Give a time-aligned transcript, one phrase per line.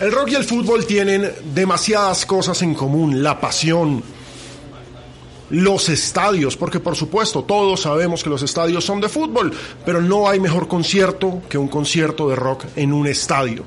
[0.00, 3.22] El rock y el fútbol tienen demasiadas cosas en común.
[3.22, 4.02] La pasión,
[5.50, 9.52] los estadios, porque por supuesto todos sabemos que los estadios son de fútbol,
[9.84, 13.64] pero no hay mejor concierto que un concierto de rock en un estadio.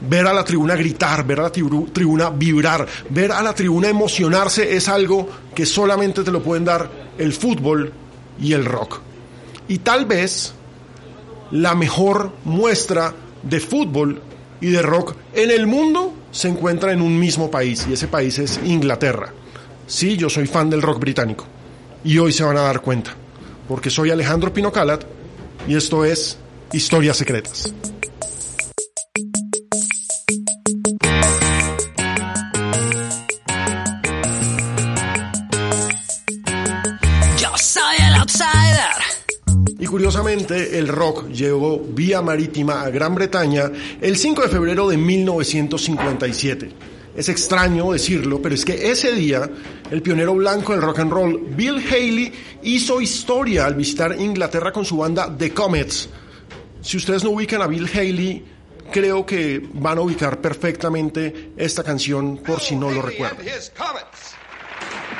[0.00, 4.74] Ver a la tribuna gritar, ver a la tribuna vibrar, ver a la tribuna emocionarse
[4.74, 7.92] es algo que solamente te lo pueden dar el fútbol
[8.40, 8.98] y el rock.
[9.68, 10.54] Y tal vez
[11.52, 14.22] la mejor muestra de fútbol
[14.60, 18.38] y de rock en el mundo se encuentra en un mismo país y ese país
[18.38, 19.32] es Inglaterra.
[19.86, 21.46] Sí, yo soy fan del rock británico
[22.04, 23.14] y hoy se van a dar cuenta
[23.66, 25.04] porque soy Alejandro Pino Calat
[25.66, 26.38] y esto es
[26.72, 27.72] Historias Secretas.
[40.08, 43.70] Curiosamente, el rock llegó vía marítima a Gran Bretaña
[44.00, 46.72] el 5 de febrero de 1957.
[47.14, 49.50] Es extraño decirlo, pero es que ese día
[49.90, 54.86] el pionero blanco del rock and roll, Bill Haley, hizo historia al visitar Inglaterra con
[54.86, 56.08] su banda The Comets.
[56.80, 58.42] Si ustedes no ubican a Bill Haley,
[58.90, 63.44] creo que van a ubicar perfectamente esta canción por si no lo recuerdan.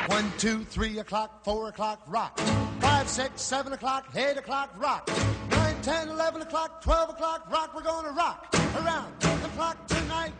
[0.09, 2.68] One, two, three o'clock, four o'clock, rock.
[2.89, 5.07] Five, six, seven o'clock, eight o'clock, rock.
[5.51, 7.75] Nine, ten, eleven o'clock, twelve o'clock, rock.
[7.75, 8.47] We're gonna rock
[8.81, 10.33] around the clock tonight.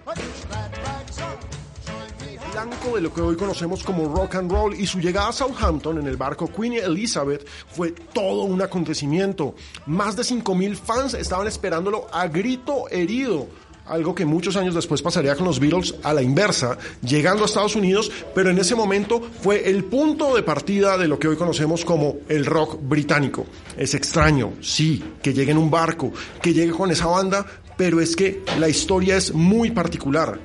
[2.52, 6.00] Blanco de lo que hoy conocemos como rock and roll y su llegada a Southampton
[6.00, 9.54] en el barco Queen Elizabeth fue todo un acontecimiento.
[9.86, 13.48] Más de 5.000 fans estaban esperándolo a grito herido.
[13.90, 17.76] Algo que muchos años después pasaría con los Beatles a la inversa, llegando a Estados
[17.76, 21.84] Unidos, pero en ese momento fue el punto de partida de lo que hoy conocemos
[21.84, 23.48] como el rock británico.
[23.76, 27.44] Es extraño, sí, que llegue en un barco, que llegue con esa banda,
[27.76, 30.40] pero es que la historia es muy particular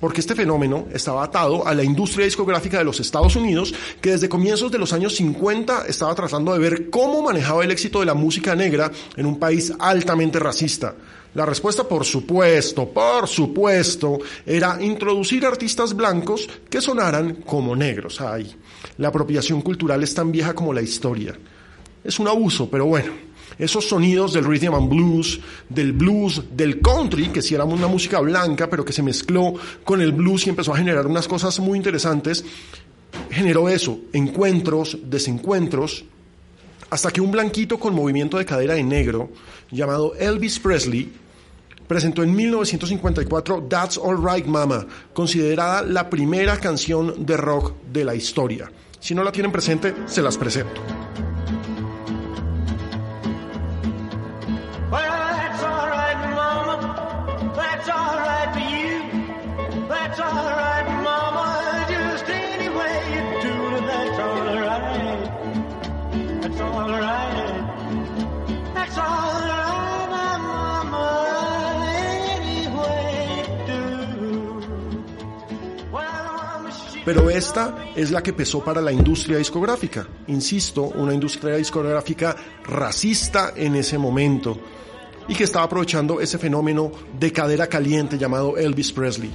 [0.00, 4.30] porque este fenómeno estaba atado a la industria discográfica de los Estados Unidos, que desde
[4.30, 8.14] comienzos de los años 50 estaba tratando de ver cómo manejaba el éxito de la
[8.14, 10.94] música negra en un país altamente racista.
[11.34, 18.20] La respuesta, por supuesto, por supuesto, era introducir artistas blancos que sonaran como negros.
[18.20, 18.54] Ay,
[18.98, 21.38] la apropiación cultural es tan vieja como la historia.
[22.02, 23.30] Es un abuso, pero bueno
[23.60, 28.18] esos sonidos del rhythm and blues, del blues, del country, que sí era una música
[28.20, 29.52] blanca, pero que se mezcló
[29.84, 32.42] con el blues y empezó a generar unas cosas muy interesantes,
[33.30, 36.04] generó eso, encuentros, desencuentros,
[36.90, 39.30] hasta que un blanquito con movimiento de cadera de negro,
[39.70, 41.12] llamado Elvis Presley,
[41.86, 48.14] presentó en 1954 That's All Right Mama, considerada la primera canción de rock de la
[48.14, 48.70] historia.
[48.98, 50.80] Si no la tienen presente, se las presento.
[77.10, 80.06] Pero esta es la que pesó para la industria discográfica.
[80.28, 84.56] Insisto, una industria discográfica racista en ese momento
[85.26, 89.30] y que estaba aprovechando ese fenómeno de cadera caliente llamado Elvis Presley.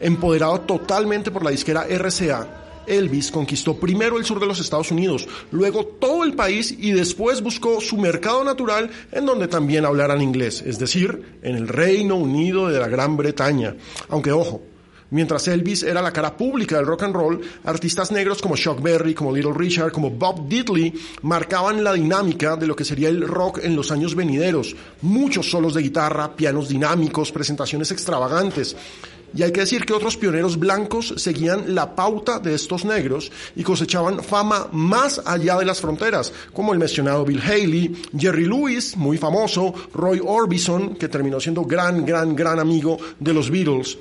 [0.00, 5.26] Empoderado totalmente por la disquera RCA, Elvis conquistó primero el sur de los Estados Unidos,
[5.50, 10.62] luego todo el país y después buscó su mercado natural en donde también hablaran inglés,
[10.66, 13.76] es decir, en el Reino Unido de la Gran Bretaña.
[14.08, 14.62] Aunque ojo,
[15.10, 19.12] Mientras Elvis era la cara pública del rock and roll, artistas negros como Chuck Berry,
[19.12, 23.58] como Little Richard, como Bob Diddley marcaban la dinámica de lo que sería el rock
[23.64, 24.76] en los años venideros.
[25.02, 28.76] Muchos solos de guitarra, pianos dinámicos, presentaciones extravagantes.
[29.34, 33.62] Y hay que decir que otros pioneros blancos seguían la pauta de estos negros y
[33.62, 39.18] cosechaban fama más allá de las fronteras, como el mencionado Bill Haley, Jerry Lewis, muy
[39.18, 43.96] famoso, Roy Orbison, que terminó siendo gran, gran, gran amigo de los Beatles.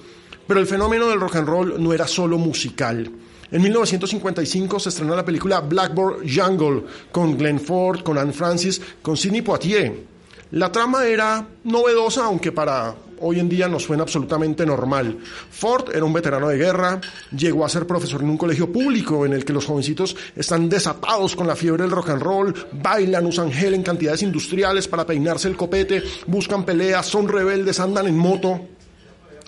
[0.47, 3.09] Pero el fenómeno del rock and roll no era solo musical.
[3.51, 9.17] En 1955 se estrenó la película Blackboard Jungle con Glenn Ford, con Anne Francis, con
[9.17, 10.03] Sidney Poitier.
[10.51, 15.19] La trama era novedosa, aunque para hoy en día nos suena absolutamente normal.
[15.49, 16.99] Ford era un veterano de guerra,
[17.35, 21.35] llegó a ser profesor en un colegio público en el que los jovencitos están desatados
[21.35, 25.47] con la fiebre del rock and roll, bailan, usan gel en cantidades industriales para peinarse
[25.47, 28.59] el copete, buscan peleas, son rebeldes, andan en moto.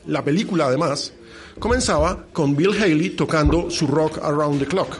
[0.07, 1.13] La película, además,
[1.59, 4.97] comenzaba con Bill Haley tocando su Rock Around the Clock.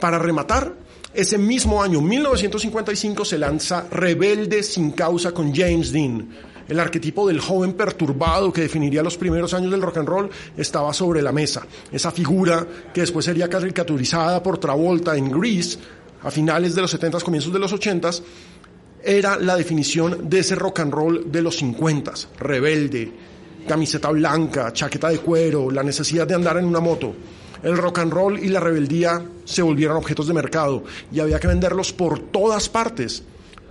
[0.00, 0.74] Para rematar,
[1.16, 6.28] ese mismo año, 1955, se lanza Rebelde sin causa con James Dean.
[6.68, 10.92] El arquetipo del joven perturbado que definiría los primeros años del rock and roll estaba
[10.92, 11.66] sobre la mesa.
[11.92, 15.78] Esa figura que después sería caricaturizada por Travolta en Grease
[16.22, 18.22] a finales de los 70 comienzos de los 80s,
[19.04, 22.26] era la definición de ese rock and roll de los 50s.
[22.40, 23.12] Rebelde,
[23.68, 27.14] camiseta blanca, chaqueta de cuero, la necesidad de andar en una moto
[27.62, 31.48] el rock and roll y la rebeldía se volvieron objetos de mercado y había que
[31.48, 33.22] venderlos por todas partes.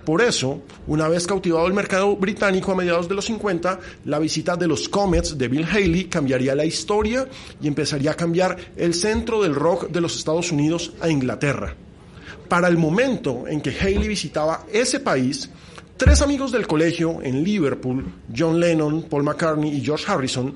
[0.06, 4.56] Por eso, una vez cautivado el mercado británico a mediados de los 50, la visita
[4.56, 7.28] de los Comets de Bill Haley cambiaría la historia
[7.60, 11.76] y empezaría a cambiar el centro del rock de los Estados Unidos a Inglaterra.
[12.48, 15.50] Para el momento en que Haley visitaba ese país,
[15.98, 18.06] tres amigos del colegio en Liverpool,
[18.36, 20.54] John Lennon, Paul McCartney y George Harrison,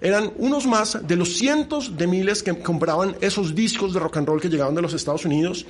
[0.00, 4.26] eran unos más de los cientos de miles que compraban esos discos de rock and
[4.26, 5.64] roll que llegaban de los Estados Unidos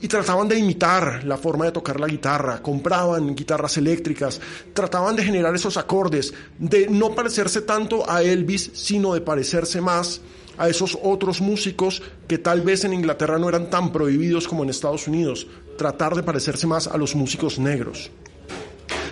[0.00, 4.40] y trataban de imitar la forma de tocar la guitarra, compraban guitarras eléctricas,
[4.72, 10.20] trataban de generar esos acordes, de no parecerse tanto a Elvis, sino de parecerse más
[10.56, 14.70] a esos otros músicos que tal vez en Inglaterra no eran tan prohibidos como en
[14.70, 18.10] Estados Unidos, tratar de parecerse más a los músicos negros.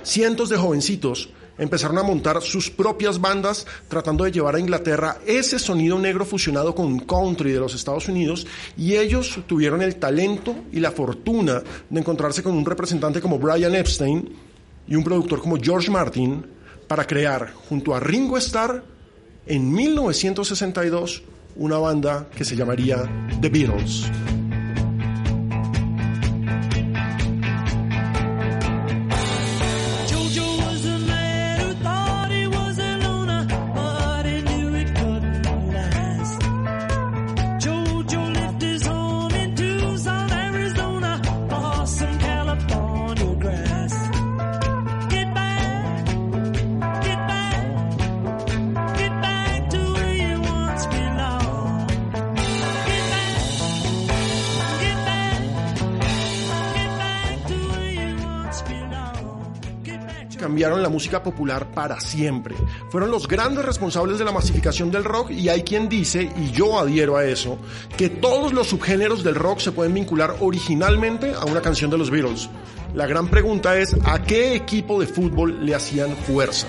[0.03, 5.59] Cientos de jovencitos empezaron a montar sus propias bandas tratando de llevar a Inglaterra ese
[5.59, 8.47] sonido negro fusionado con country de los Estados Unidos
[8.77, 13.75] y ellos tuvieron el talento y la fortuna de encontrarse con un representante como Brian
[13.75, 14.29] Epstein
[14.87, 16.45] y un productor como George Martin
[16.87, 18.83] para crear junto a Ringo Starr
[19.47, 21.23] en 1962
[21.57, 23.09] una banda que se llamaría
[23.41, 24.07] The Beatles.
[60.77, 62.55] La música popular para siempre.
[62.91, 66.79] Fueron los grandes responsables de la masificación del rock y hay quien dice, y yo
[66.79, 67.59] adhiero a eso,
[67.97, 72.11] que todos los subgéneros del rock se pueden vincular originalmente a una canción de los
[72.11, 72.51] Beatles.
[72.95, 76.69] La gran pregunta es, ¿a qué equipo de fútbol le hacían fuerza?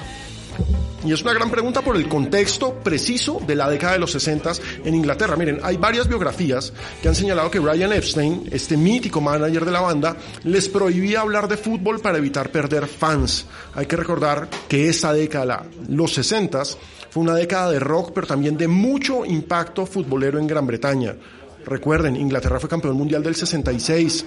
[1.05, 4.51] Y es una gran pregunta por el contexto preciso de la década de los 60
[4.83, 5.37] en Inglaterra.
[5.37, 9.81] Miren, hay varias biografías que han señalado que Brian Epstein, este mítico manager de la
[9.81, 13.45] banda, les prohibía hablar de fútbol para evitar perder fans.
[13.75, 16.63] Hay que recordar que esa década, los 60
[17.09, 21.15] fue una década de rock, pero también de mucho impacto futbolero en Gran Bretaña.
[21.65, 24.25] Recuerden, Inglaterra fue campeón mundial del 66.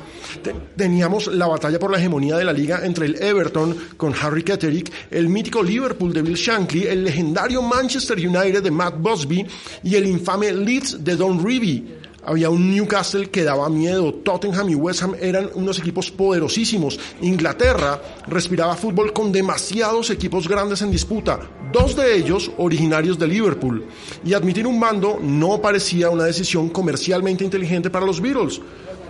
[0.76, 4.92] Teníamos la batalla por la hegemonía de la liga entre el Everton con Harry Ketterick,
[5.10, 9.46] el mítico Liverpool de Bill Shankly, el legendario Manchester United de Matt Busby
[9.82, 14.74] y el infame Leeds de Don Revie había un Newcastle que daba miedo, Tottenham y
[14.74, 21.40] West Ham eran unos equipos poderosísimos, Inglaterra respiraba fútbol con demasiados equipos grandes en disputa,
[21.72, 23.86] dos de ellos originarios de Liverpool,
[24.24, 28.60] y admitir un mando no parecía una decisión comercialmente inteligente para los Beatles,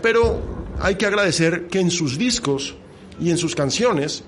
[0.01, 0.41] pero
[0.81, 2.75] hay que agradecer que en sus discos
[3.21, 4.25] y en sus canciones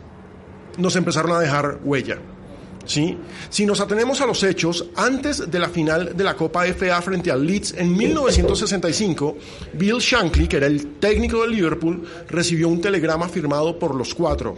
[0.76, 2.18] nos empezaron a dejar huella.
[2.84, 3.16] ¿Sí?
[3.50, 7.30] Si nos atenemos a los hechos, antes de la final de la Copa FA frente
[7.30, 9.36] al Leeds en 1965,
[9.74, 14.54] Bill Shankly, que era el técnico de Liverpool, recibió un telegrama firmado por los cuatro.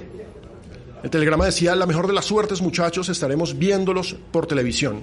[1.02, 5.02] El telegrama decía, la mejor de las suertes muchachos, estaremos viéndolos por televisión.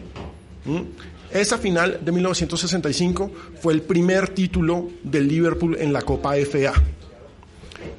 [0.66, 0.82] ¿Mm?
[1.32, 6.74] Esa final de 1965 fue el primer título del Liverpool en la Copa FA.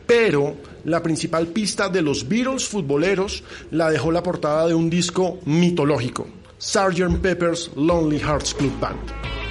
[0.06, 0.54] Pero
[0.84, 6.26] la principal pista de los Beatles futboleros la dejó la portada de un disco mitológico,
[6.58, 7.18] Sgt.
[7.20, 9.43] Pepper's Lonely Hearts Club Band.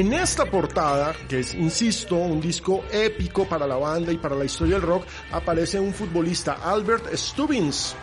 [0.00, 4.46] En esta portada, que es, insisto, un disco épico para la banda y para la
[4.46, 7.94] historia del rock, aparece un futbolista, Albert Stubbins,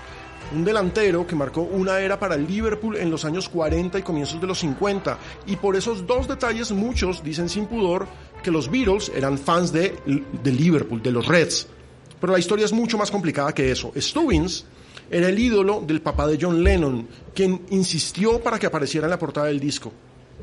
[0.54, 4.40] un delantero que marcó una era para el Liverpool en los años 40 y comienzos
[4.40, 5.18] de los 50.
[5.48, 8.08] Y por esos dos detalles muchos dicen sin pudor
[8.44, 11.66] que los Beatles eran fans de, de Liverpool, de los Reds.
[12.22, 13.92] Pero la historia es mucho más complicada que eso.
[13.98, 14.66] Stubbins
[15.10, 19.18] era el ídolo del papá de John Lennon, quien insistió para que apareciera en la
[19.18, 19.92] portada del disco.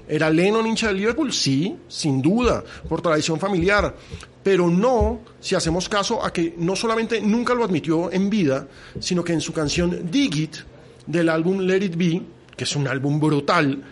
[0.08, 1.32] ¿Era Lennon hincha del Liverpool?
[1.32, 3.94] Sí, sin duda, por tradición familiar.
[4.42, 8.68] Pero no si hacemos caso a que no solamente nunca lo admitió en vida,
[9.00, 10.56] sino que en su canción Dig It,
[11.06, 12.22] del álbum Let It Be,
[12.56, 13.82] que es un álbum brutal,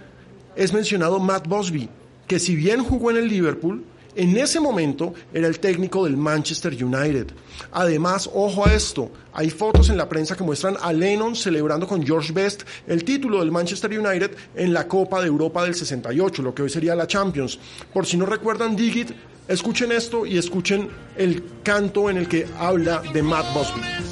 [0.55, 1.89] es mencionado Matt Bosby,
[2.27, 6.73] que si bien jugó en el Liverpool, en ese momento era el técnico del Manchester
[6.73, 7.29] United.
[7.73, 12.05] Además, ojo a esto, hay fotos en la prensa que muestran a Lennon celebrando con
[12.05, 16.55] George Best el título del Manchester United en la Copa de Europa del 68, lo
[16.55, 17.59] que hoy sería la Champions.
[17.93, 19.13] Por si no recuerdan Digit,
[19.49, 24.12] escuchen esto y escuchen el canto en el que habla de Matt Busby.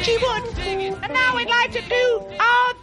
[0.00, 1.02] Georgie Wood?
[1.02, 2.26] And now we'd like to do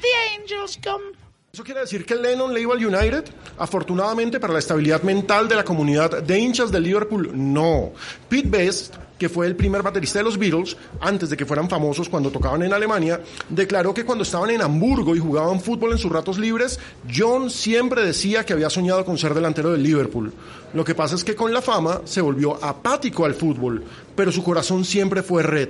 [0.01, 1.03] the Angels Come.
[1.51, 3.24] ¿Eso quiere decir que Lennon le iba al United?
[3.57, 7.93] Afortunadamente para la estabilidad mental de la comunidad de hinchas de Liverpool, no.
[8.29, 12.07] Pete Best, que fue el primer baterista de los Beatles, antes de que fueran famosos
[12.07, 13.19] cuando tocaban en Alemania,
[13.50, 16.79] declaró que cuando estaban en Hamburgo y jugaban fútbol en sus ratos libres,
[17.12, 20.31] John siempre decía que había soñado con ser delantero del Liverpool.
[20.75, 23.83] Lo que pasa es que con la fama se volvió apático al fútbol,
[24.15, 25.69] pero su corazón siempre fue red.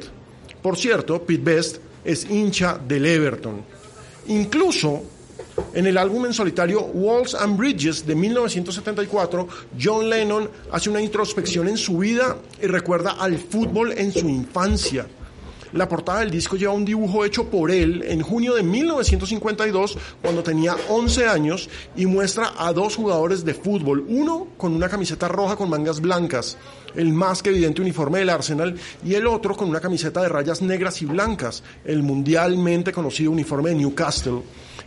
[0.61, 3.61] Por cierto, Pete Best es hincha del Everton.
[4.27, 5.03] Incluso
[5.73, 9.47] en el álbum en solitario Walls and Bridges de 1974,
[9.79, 15.07] John Lennon hace una introspección en su vida y recuerda al fútbol en su infancia.
[15.73, 20.41] La portada del disco lleva un dibujo hecho por él en junio de 1952, cuando
[20.41, 25.57] tenía 11 años, y muestra a dos jugadores de fútbol, uno con una camiseta roja
[25.57, 26.57] con mangas blancas,
[26.97, 28.75] el más que evidente uniforme del Arsenal,
[29.05, 33.69] y el otro con una camiseta de rayas negras y blancas, el mundialmente conocido uniforme
[33.69, 34.41] de Newcastle.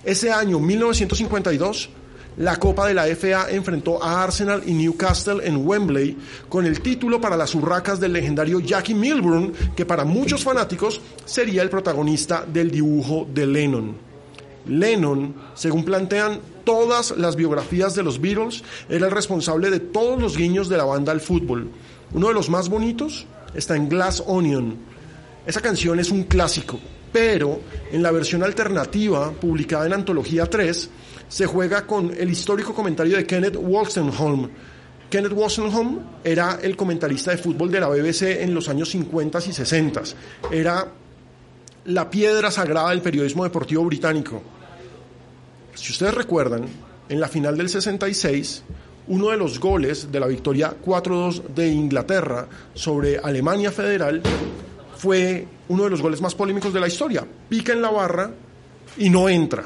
[0.04, 1.90] Ese año, 1952,
[2.36, 6.16] la Copa de la FA enfrentó a Arsenal y Newcastle en Wembley
[6.48, 11.62] con el título para las urracas del legendario Jackie Milburn, que para muchos fanáticos sería
[11.62, 14.10] el protagonista del dibujo de Lennon.
[14.66, 20.36] Lennon, según plantean todas las biografías de los Beatles, era el responsable de todos los
[20.36, 21.70] guiños de la banda al fútbol.
[22.12, 24.76] Uno de los más bonitos está en Glass Onion.
[25.46, 26.78] Esa canción es un clásico,
[27.12, 27.60] pero
[27.92, 30.90] en la versión alternativa, publicada en Antología 3,
[31.28, 34.48] se juega con el histórico comentario de Kenneth Wolstenholme.
[35.08, 39.52] Kenneth Wolstenholme era el comentarista de fútbol de la BBC en los años 50 y
[39.52, 40.02] 60.
[40.50, 40.92] Era
[41.84, 44.42] la piedra sagrada del periodismo deportivo británico.
[45.74, 46.66] Si ustedes recuerdan,
[47.08, 48.62] en la final del 66,
[49.08, 54.22] uno de los goles de la victoria 4-2 de Inglaterra sobre Alemania Federal
[54.96, 57.26] fue uno de los goles más polémicos de la historia.
[57.48, 58.30] Pica en la barra
[58.98, 59.64] y no entra.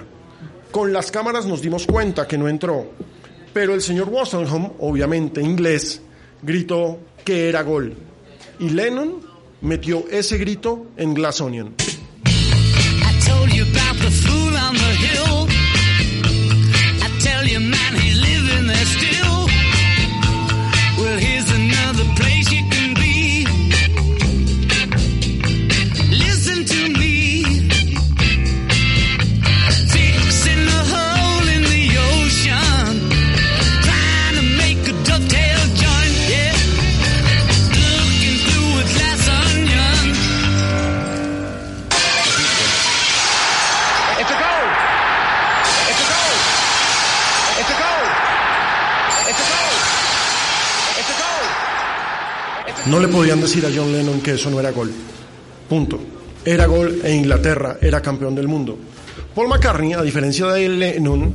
[0.70, 2.90] Con las cámaras nos dimos cuenta que no entró,
[3.52, 6.00] pero el señor Wolstenholme, obviamente inglés,
[6.42, 7.94] gritó que era gol.
[8.58, 9.20] Y Lennon
[9.60, 11.74] metió ese grito en Glass Onion.
[52.86, 54.92] No le podían decir a John Lennon que eso no era gol.
[55.68, 56.00] Punto.
[56.44, 58.76] Era gol e Inglaterra era campeón del mundo.
[59.34, 61.34] Paul McCartney, a diferencia de Lennon,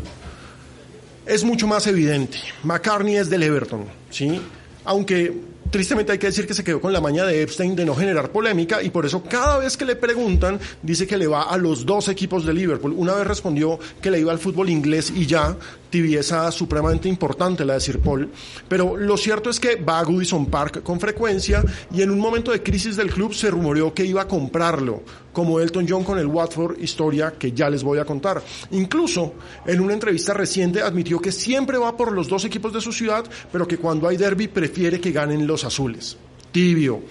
[1.26, 2.38] es mucho más evidente.
[2.64, 4.40] McCartney es del Everton, ¿sí?
[4.86, 5.34] aunque
[5.70, 8.32] tristemente hay que decir que se quedó con la maña de Epstein de no generar
[8.32, 11.86] polémica y por eso cada vez que le preguntan dice que le va a los
[11.86, 12.94] dos equipos de Liverpool.
[12.98, 15.56] Una vez respondió que le iba al fútbol inglés y ya,
[15.90, 18.30] tibieza supremamente importante la de Sir Paul,
[18.68, 21.64] pero lo cierto es que va a Goodison Park con frecuencia
[21.94, 25.60] y en un momento de crisis del club se rumoreó que iba a comprarlo, como
[25.60, 28.42] Elton John con el Watford, historia que ya les voy a contar.
[28.72, 29.34] Incluso
[29.66, 33.26] en una entrevista reciente admitió que siempre va por los dos equipos de su ciudad,
[33.52, 36.16] pero que cuando hay derby prefiere que ganen los azules.
[36.52, 37.02] Tibio.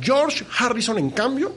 [0.00, 1.52] George Harrison, en cambio,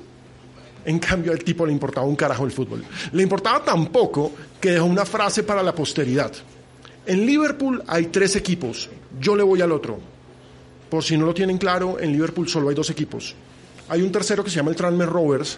[0.86, 2.83] en cambio, al tipo le importaba un carajo el fútbol.
[3.12, 6.31] Le importaba tampoco que dejó una frase para la posteridad.
[7.05, 10.00] En Liverpool hay tres equipos, yo le voy al otro.
[10.89, 13.33] Por si no lo tienen claro, en Liverpool solo hay dos equipos.
[13.89, 15.57] Hay un tercero que se llama el Tranmere Rovers,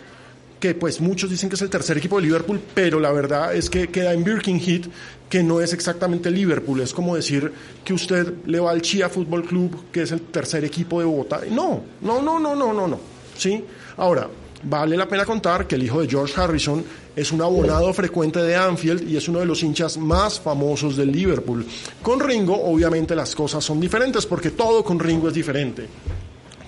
[0.64, 3.70] que pues muchos dicen que es el tercer equipo de Liverpool, pero la verdad es
[3.70, 4.84] que queda en Birkenhead,
[5.30, 7.52] que no es exactamente Liverpool, es como decir
[7.84, 11.42] que usted le va al Chia Fútbol Club, que es el tercer equipo de Bogotá.
[11.52, 12.98] No, no, no, no, no, no, no.
[13.38, 13.62] ¿Sí?
[13.98, 14.30] Ahora,
[14.64, 16.82] vale la pena contar que el hijo de George Harrison
[17.14, 21.12] es un abonado frecuente de Anfield y es uno de los hinchas más famosos del
[21.12, 21.66] Liverpool.
[22.02, 25.90] Con Ringo, obviamente, las cosas son diferentes porque todo con Ringo es diferente.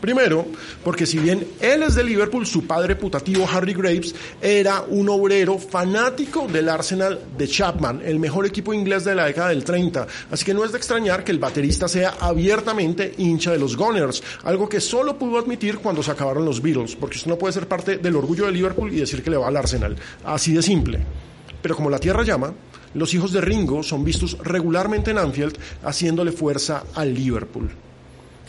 [0.05, 0.45] Primero,
[0.83, 5.57] porque si bien él es de Liverpool, su padre putativo Harry Graves era un obrero
[5.57, 10.05] fanático del Arsenal de Chapman, el mejor equipo inglés de la década del 30.
[10.29, 14.21] Así que no es de extrañar que el baterista sea abiertamente hincha de los Gunners,
[14.43, 17.67] algo que solo pudo admitir cuando se acabaron los Beatles, porque usted no puede ser
[17.67, 19.95] parte del orgullo de Liverpool y decir que le va al Arsenal.
[20.23, 20.99] Así de simple.
[21.63, 22.53] Pero como la tierra llama,
[22.93, 27.71] los hijos de Ringo son vistos regularmente en Anfield haciéndole fuerza al Liverpool.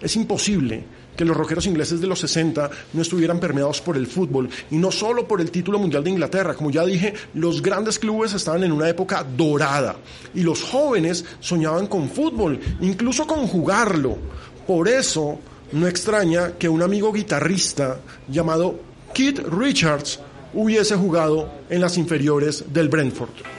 [0.03, 0.85] Es imposible
[1.17, 4.91] que los rockeros ingleses de los 60 no estuvieran permeados por el fútbol y no
[4.91, 6.55] solo por el título mundial de Inglaterra.
[6.55, 9.97] Como ya dije, los grandes clubes estaban en una época dorada
[10.35, 14.19] y los jóvenes soñaban con fútbol, incluso con jugarlo.
[14.67, 15.39] Por eso
[15.73, 18.79] no extraña que un amigo guitarrista llamado
[19.15, 20.21] Keith Richards
[20.55, 23.56] hubiese jugado en las inferiores del Brentford.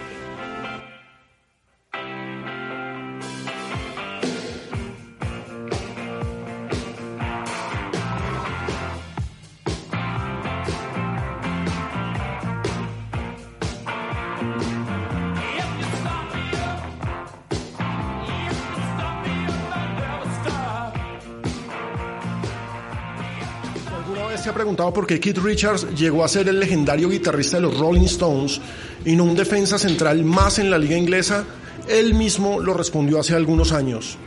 [24.88, 28.62] Preguntado por qué Keith Richards llegó a ser el legendario guitarrista de los Rolling Stones
[29.06, 31.44] y no un defensa central más en la liga inglesa?
[31.88, 34.18] Él mismo lo respondió hace algunos años.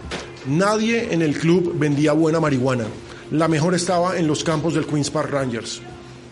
[0.46, 2.84] Nadie en el club vendía buena marihuana.
[3.30, 5.80] La mejor estaba en los campos del Queen's Park Rangers.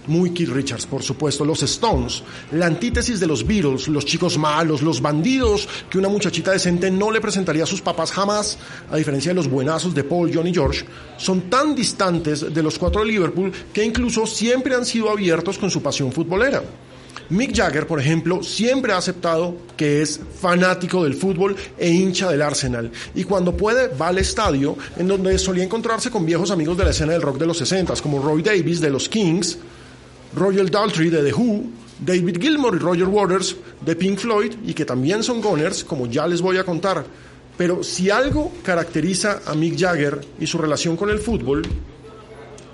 [0.09, 1.44] Muy Keith Richards, por supuesto.
[1.44, 6.51] Los Stones, la antítesis de los Beatles, los chicos malos, los bandidos que una muchachita
[6.51, 8.59] decente no le presentaría a sus papás jamás,
[8.90, 10.85] a diferencia de los buenazos de Paul, John y George,
[11.16, 15.71] son tan distantes de los cuatro de Liverpool que incluso siempre han sido abiertos con
[15.71, 16.62] su pasión futbolera.
[17.31, 22.40] Mick Jagger, por ejemplo, siempre ha aceptado que es fanático del fútbol e hincha del
[22.40, 22.90] Arsenal.
[23.14, 26.90] Y cuando puede, va al estadio, en donde solía encontrarse con viejos amigos de la
[26.90, 29.59] escena del rock de los 60, como Roy Davis de los Kings,
[30.34, 31.64] Roger Daltrey de The Who,
[32.00, 36.26] David Gilmour y Roger Waters de Pink Floyd, y que también son Gunners, como ya
[36.26, 37.04] les voy a contar.
[37.56, 41.62] Pero si algo caracteriza a Mick Jagger y su relación con el fútbol,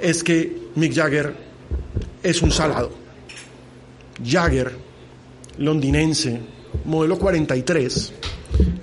[0.00, 1.34] es que Mick Jagger
[2.22, 2.92] es un salado.
[4.22, 4.72] Jagger,
[5.58, 6.40] londinense,
[6.84, 8.12] modelo 43,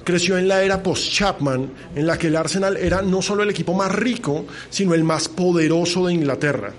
[0.04, 3.74] creció en la era post-Chapman, en la que el Arsenal era no solo el equipo
[3.74, 6.74] más rico, sino el más poderoso de Inglaterra.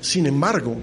[0.00, 0.76] Sin embargo,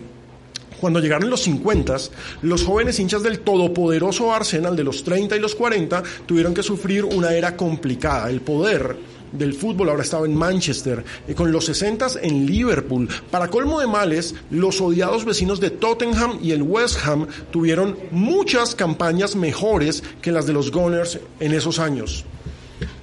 [0.80, 1.98] cuando llegaron los 50,
[2.44, 7.06] los jóvenes hinchas del todopoderoso Arsenal de los 30 y los 40 tuvieron que sufrir
[7.06, 8.30] una era complicada.
[8.30, 8.96] El poder
[9.32, 13.10] del fútbol ahora estaba en Manchester, y con los 60 en Liverpool.
[13.32, 18.76] Para colmo de males, los odiados vecinos de Tottenham y el West Ham tuvieron muchas
[18.76, 22.26] campañas mejores que las de los Gunners en esos años.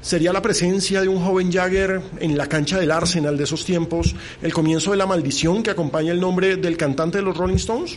[0.04, 4.14] ¿Sería la presencia de un joven Jagger en la cancha del Arsenal de esos tiempos
[4.42, 7.96] el comienzo de la maldición que acompaña el nombre del cantante de los Rolling Stones?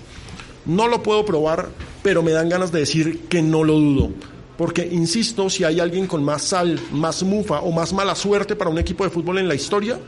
[0.65, 1.67] No lo puedo probar,
[2.04, 4.12] pero me dan ganas de decir que no lo dudo.
[4.58, 8.70] Porque, insisto, si hay alguien con más sal, más mufa o más mala suerte para
[8.70, 10.00] un equipo de fútbol en la historia,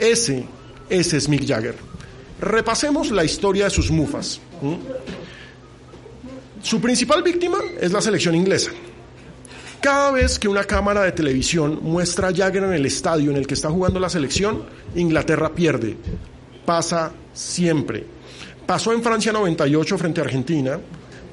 [0.00, 0.44] ese,
[0.88, 1.76] ese es Mick Jagger.
[2.40, 4.40] Repasemos la historia de sus mufas.
[6.60, 8.72] Su principal víctima es la selección inglesa.
[9.80, 13.46] Cada vez que una cámara de televisión muestra a Jagger en el estadio en el
[13.46, 14.64] que está jugando la selección,
[14.94, 15.96] Inglaterra pierde.
[16.66, 18.04] Pasa siempre.
[18.66, 20.78] Pasó en Francia 98 frente a Argentina,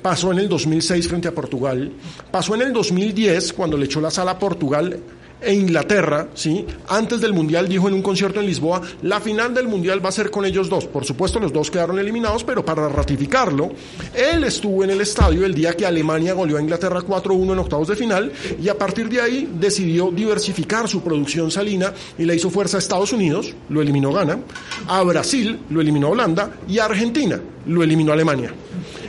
[0.02, 1.92] pasó en el 2006 frente a Portugal,
[2.32, 4.98] pasó en el 2010 cuando le echó la sala a Portugal
[5.40, 6.66] e Inglaterra, ¿sí?
[6.88, 10.12] Antes del Mundial dijo en un concierto en Lisboa, la final del Mundial va a
[10.12, 10.86] ser con ellos dos.
[10.86, 13.72] Por supuesto, los dos quedaron eliminados, pero para ratificarlo,
[14.14, 17.88] él estuvo en el estadio el día que Alemania goleó a Inglaterra 4-1 en octavos
[17.88, 22.50] de final y a partir de ahí decidió diversificar su producción salina y le hizo
[22.50, 24.40] fuerza a Estados Unidos, lo eliminó Ghana,
[24.88, 28.54] a Brasil, lo eliminó Holanda y a Argentina, lo eliminó Alemania.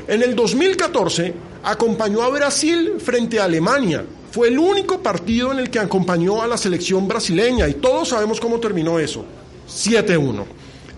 [0.06, 4.04] En el 2014 acompañó a Brasil frente a Alemania.
[4.30, 8.40] Fue el único partido en el que acompañó a la selección brasileña y todos sabemos
[8.40, 9.24] cómo terminó eso.
[9.68, 10.44] 7-1.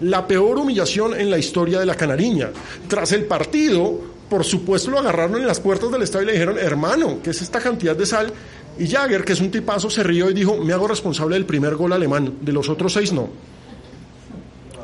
[0.02, 2.50] La peor humillación en la historia de la canariña.
[2.88, 6.58] Tras el partido, por supuesto lo agarraron en las puertas del estadio y le dijeron,
[6.58, 8.32] hermano, ¿qué es esta cantidad de sal?
[8.78, 11.76] Y Jagger, que es un tipazo, se rió y dijo, me hago responsable del primer
[11.76, 13.28] gol alemán, de los otros seis no.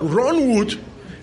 [0.00, 0.74] Ron Wood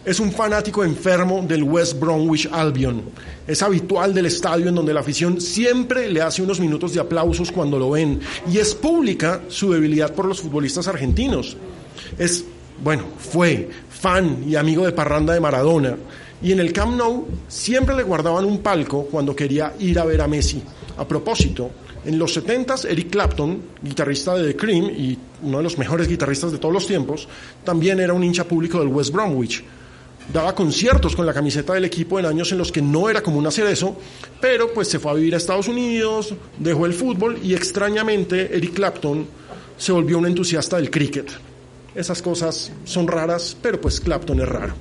[0.06, 3.04] es un fanático enfermo del West Bromwich Albion.
[3.48, 7.52] Es habitual del estadio en donde la afición siempre le hace unos minutos de aplausos
[7.52, 8.20] cuando lo ven
[8.52, 11.56] y es pública su debilidad por los futbolistas argentinos.
[12.18, 12.44] Es,
[12.84, 15.96] bueno, fue fan y amigo de parranda de Maradona
[16.42, 20.20] y en el Camp Nou siempre le guardaban un palco cuando quería ir a ver
[20.20, 20.62] a Messi.
[20.98, 21.72] A propósito,
[22.04, 26.52] en los 70s, Eric Clapton, guitarrista de The Cream y uno de los mejores guitarristas
[26.52, 27.30] de todos los tiempos,
[27.63, 29.63] también era un hincha público del West Bromwich
[30.31, 33.45] daba conciertos con la camiseta del equipo en años en los que no era común
[33.47, 33.97] hacer eso,
[34.39, 38.73] pero pues se fue a vivir a Estados Unidos, dejó el fútbol y extrañamente Eric
[38.73, 39.27] Clapton
[39.77, 41.29] se volvió un entusiasta del cricket.
[41.95, 44.73] Esas cosas son raras, pero pues Clapton es raro.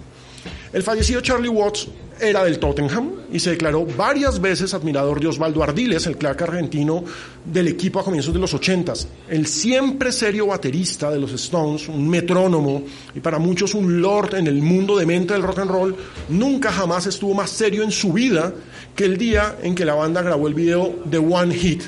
[0.73, 5.63] El fallecido Charlie Watts era del Tottenham y se declaró varias veces admirador de Osvaldo
[5.63, 7.05] Ardiles, el crack argentino
[7.45, 9.07] del equipo a comienzos de los ochentas.
[9.29, 14.47] El siempre serio baterista de los Stones, un metrónomo y para muchos un lord en
[14.47, 15.97] el mundo de mente del rock and roll,
[16.31, 18.55] nunca jamás estuvo más serio en su vida
[18.97, 21.83] que el día en que la banda grabó el video de One Hit.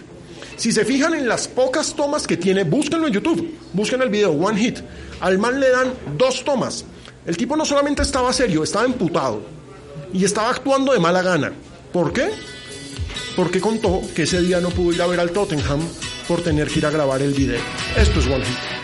[0.56, 4.32] Si se fijan en las pocas tomas que tiene, búsquenlo en YouTube, busquen el video
[4.32, 4.80] One Hit.
[5.20, 6.84] Al man le dan dos tomas.
[7.26, 9.42] El tipo no solamente estaba serio, estaba emputado
[10.12, 11.52] y estaba actuando de mala gana.
[11.92, 12.30] ¿Por qué?
[13.34, 15.80] Porque contó que ese día no pudo ir a ver al Tottenham
[16.28, 17.60] por tener que ir a grabar el video.
[17.96, 18.83] Esto es One Hit.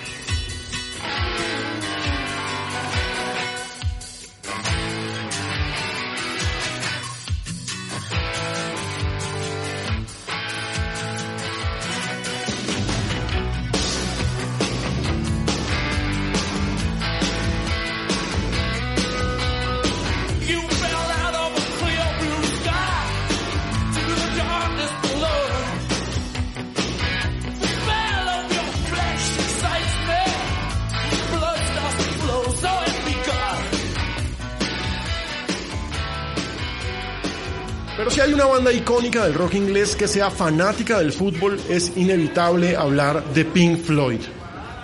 [39.00, 44.20] Icónica del rock inglés que sea fanática del fútbol, es inevitable hablar de Pink Floyd.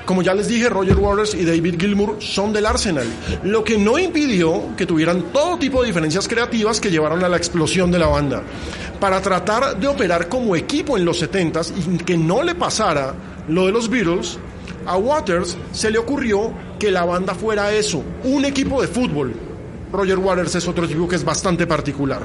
[0.06, 3.06] Como ya les dije, Roger Waters y David Gilmour son del Arsenal,
[3.42, 7.36] lo que no impidió que tuvieran todo tipo de diferencias creativas que llevaron a la
[7.36, 8.42] explosión de la banda.
[8.98, 13.12] Para tratar de operar como equipo en los 70s y que no le pasara
[13.48, 14.38] lo de los Beatles,
[14.86, 19.34] a Waters se le ocurrió que la banda fuera eso, un equipo de fútbol.
[19.92, 22.22] Roger Waters es otro tipo que es bastante particular.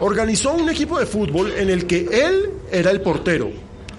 [0.00, 3.50] Organizó un equipo de fútbol en el que él era el portero.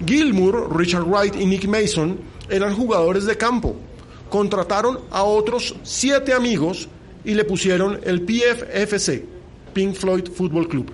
[0.06, 3.76] Gilmour, Richard Wright y Nick Mason eran jugadores de campo.
[4.30, 6.90] Contrataron a otros siete amigos
[7.24, 9.24] y le pusieron el PFFC,
[9.74, 10.92] Pink Floyd Football Club.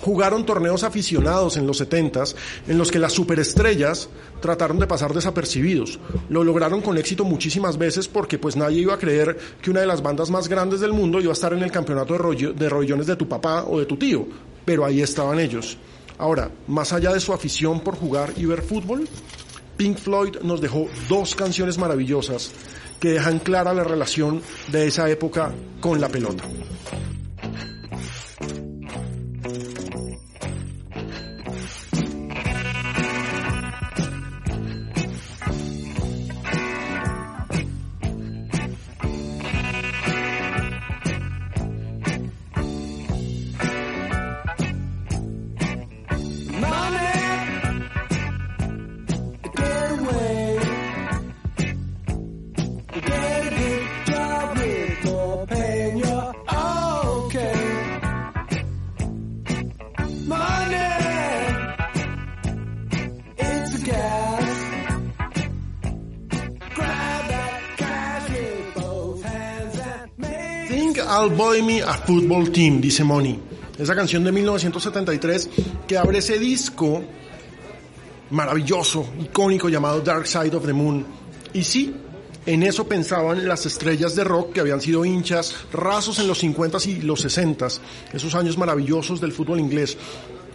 [0.00, 2.34] Jugaron torneos aficionados en los 70s
[2.68, 4.08] en los que las superestrellas
[4.40, 5.98] trataron de pasar desapercibidos.
[6.28, 9.86] Lo lograron con éxito muchísimas veces porque pues nadie iba a creer que una de
[9.86, 12.68] las bandas más grandes del mundo iba a estar en el campeonato de, rollo- de
[12.68, 14.26] rollones de tu papá o de tu tío,
[14.64, 15.76] pero ahí estaban ellos.
[16.16, 19.08] Ahora, más allá de su afición por jugar y ver fútbol,
[19.76, 22.50] Pink Floyd nos dejó dos canciones maravillosas
[22.98, 26.44] que dejan clara la relación de esa época con la pelota.
[71.28, 73.38] Buy Me a Football Team, dice Money.
[73.78, 75.50] Esa canción de 1973
[75.86, 77.02] que abre ese disco
[78.30, 81.04] maravilloso, icónico llamado Dark Side of the Moon.
[81.52, 81.94] Y sí,
[82.46, 86.86] en eso pensaban las estrellas de rock que habían sido hinchas rasos en los 50s
[86.86, 87.78] y los 60s,
[88.12, 89.96] esos años maravillosos del fútbol inglés.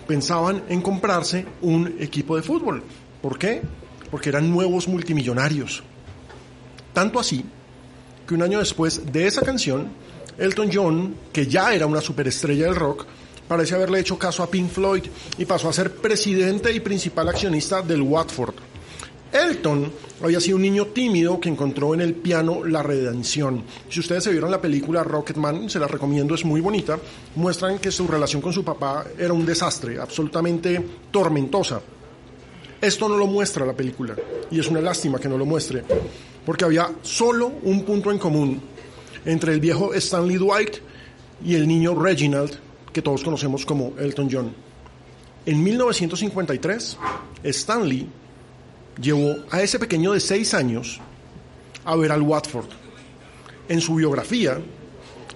[0.07, 2.83] Pensaban en comprarse un equipo de fútbol.
[3.21, 3.61] ¿Por qué?
[4.09, 5.83] Porque eran nuevos multimillonarios.
[6.93, 7.45] Tanto así
[8.27, 9.89] que un año después de esa canción,
[10.37, 13.05] Elton John, que ya era una superestrella del rock,
[13.47, 15.03] parece haberle hecho caso a Pink Floyd
[15.37, 18.55] y pasó a ser presidente y principal accionista del Watford.
[19.31, 19.91] Elton
[20.23, 23.63] había sido un niño tímido que encontró en el piano la redención.
[23.89, 26.99] Si ustedes se vieron la película Rocketman, se la recomiendo, es muy bonita,
[27.35, 31.81] muestran que su relación con su papá era un desastre, absolutamente tormentosa.
[32.79, 34.15] Esto no lo muestra la película
[34.51, 35.83] y es una lástima que no lo muestre,
[36.45, 38.61] porque había solo un punto en común
[39.25, 40.77] entre el viejo Stanley Dwight
[41.43, 42.51] y el niño Reginald,
[42.91, 44.53] que todos conocemos como Elton John.
[45.45, 46.97] En 1953,
[47.43, 48.07] Stanley
[49.01, 51.01] llevó a ese pequeño de seis años
[51.83, 52.67] a ver al Watford.
[53.67, 54.59] En su biografía,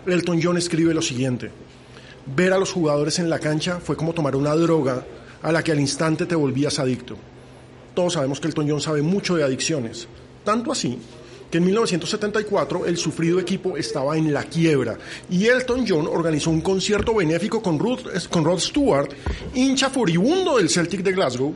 [0.06, 1.52] Elton John escribe lo siguiente,
[2.36, 5.06] ver a los jugadores en la cancha fue como tomar una droga
[5.42, 7.18] a la que al instante te volvías adicto.
[7.94, 10.08] Todos sabemos que Elton John sabe mucho de adicciones,
[10.44, 11.00] tanto así
[11.50, 14.98] que en 1974 el sufrido equipo estaba en la quiebra
[15.30, 19.14] y Elton John organizó un concierto benéfico con, Rod Stewart,
[19.54, 21.54] hincha furibundo del Celtic de Glasgow,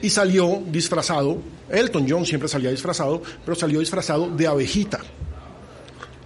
[0.00, 5.00] y salió disfrazado, Elton John siempre salía disfrazado, pero salió disfrazado de abejita.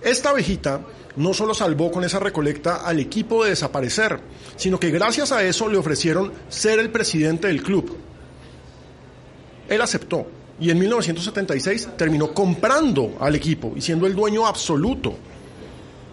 [0.02, 0.82] Esta abejita
[1.16, 4.20] no solo salvó con esa recolecta al equipo de desaparecer,
[4.56, 7.96] sino que gracias a eso le ofrecieron ser el presidente del club.
[9.68, 10.26] Él aceptó
[10.62, 15.12] y en 1976 terminó comprando al equipo y siendo el dueño absoluto.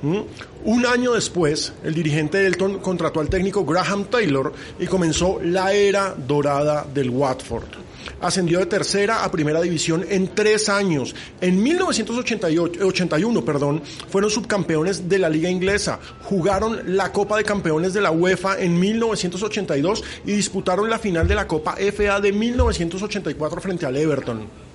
[0.02, 0.20] ¿Mm?
[0.64, 6.16] Un año después, el dirigente Elton contrató al técnico Graham Taylor y comenzó la era
[6.16, 7.89] dorada del Watford.
[8.22, 11.16] Ascendió de tercera a primera división en tres años.
[11.42, 16.00] En 1981, perdón, fueron subcampeones de la liga inglesa.
[16.24, 21.36] Jugaron la Copa de Campeones de la UEFA en 1982 y disputaron la final de
[21.36, 24.69] la Copa FA de 1984 frente al Everton.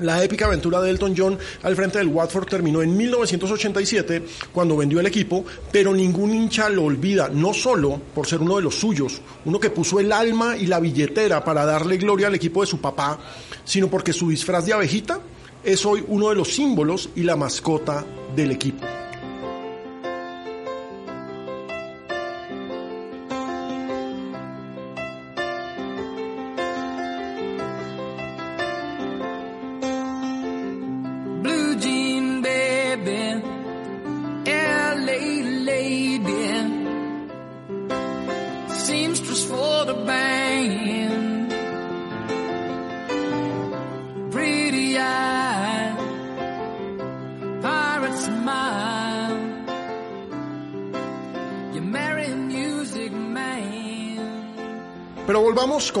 [0.00, 5.00] La épica aventura de Elton John al frente del Watford terminó en 1987 cuando vendió
[5.00, 9.20] el equipo, pero ningún hincha lo olvida, no solo por ser uno de los suyos,
[9.44, 12.80] uno que puso el alma y la billetera para darle gloria al equipo de su
[12.80, 13.18] papá,
[13.64, 15.20] sino porque su disfraz de abejita
[15.62, 18.91] es hoy uno de los símbolos y la mascota del equipo.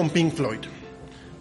[0.02, 0.58] Con Pink Floyd.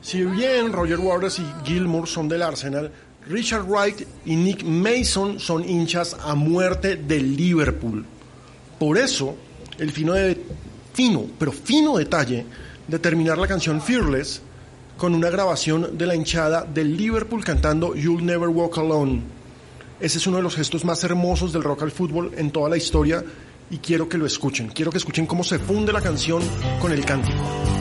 [0.04, 2.91] Si bien Roger Waters y Gilmour son del Arsenal,
[3.28, 8.06] Richard Wright y Nick Mason son hinchas a muerte del Liverpool.
[8.78, 9.36] Por eso,
[9.80, 10.39] el fino, de,
[10.93, 12.45] fino, pero fino detalle
[12.88, 14.43] de terminar la canción Fearless
[14.95, 19.24] con una grabación de la hinchada del Liverpool cantando You'll Never Walk Alone.
[20.00, 22.78] Ese es uno de los gestos más hermosos del rock al fútbol en toda la
[22.78, 23.26] historia
[23.71, 24.67] y quiero que lo escuchen.
[24.67, 26.43] Quiero que escuchen cómo se funde la canción
[26.80, 27.81] con el cántico.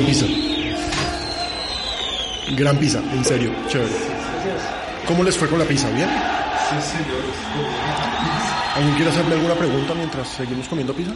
[0.00, 0.26] Gran pizza.
[2.56, 3.92] Gran pizza, en serio, chévere.
[5.06, 5.90] ¿Cómo les fue con la pizza?
[5.90, 6.08] ¿Bien?
[8.74, 11.12] ¿Alguien quiere hacerle alguna pregunta mientras seguimos comiendo pizza?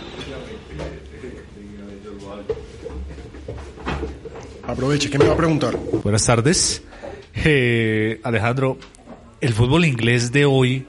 [4.67, 5.77] Aproveche, ¿qué me va a preguntar?
[6.03, 6.83] Buenas tardes.
[7.35, 8.79] Eh, Alejandro,
[9.41, 10.87] el fútbol inglés de hoy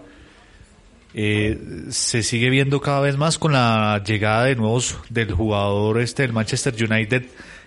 [1.13, 6.23] eh, se sigue viendo cada vez más con la llegada de nuevos del jugador este
[6.23, 7.25] del Manchester United,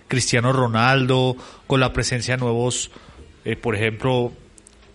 [0.09, 2.91] Cristiano Ronaldo, con la presencia de nuevos,
[3.45, 4.33] eh, por ejemplo,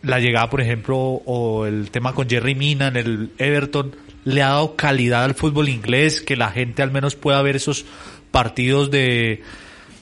[0.03, 4.48] la llegada, por ejemplo, o el tema con Jerry Mina en el Everton, le ha
[4.48, 7.87] dado calidad al fútbol inglés, que la gente al menos pueda ver esos
[8.31, 9.42] partidos de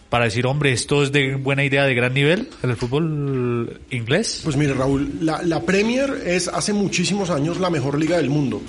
[0.09, 4.42] para decir, hombre, esto es de buena idea de gran nivel en el fútbol inglés.
[4.44, 8.61] Pues mire, Raúl, la, la Premier es hace muchísimos años la mejor liga del mundo.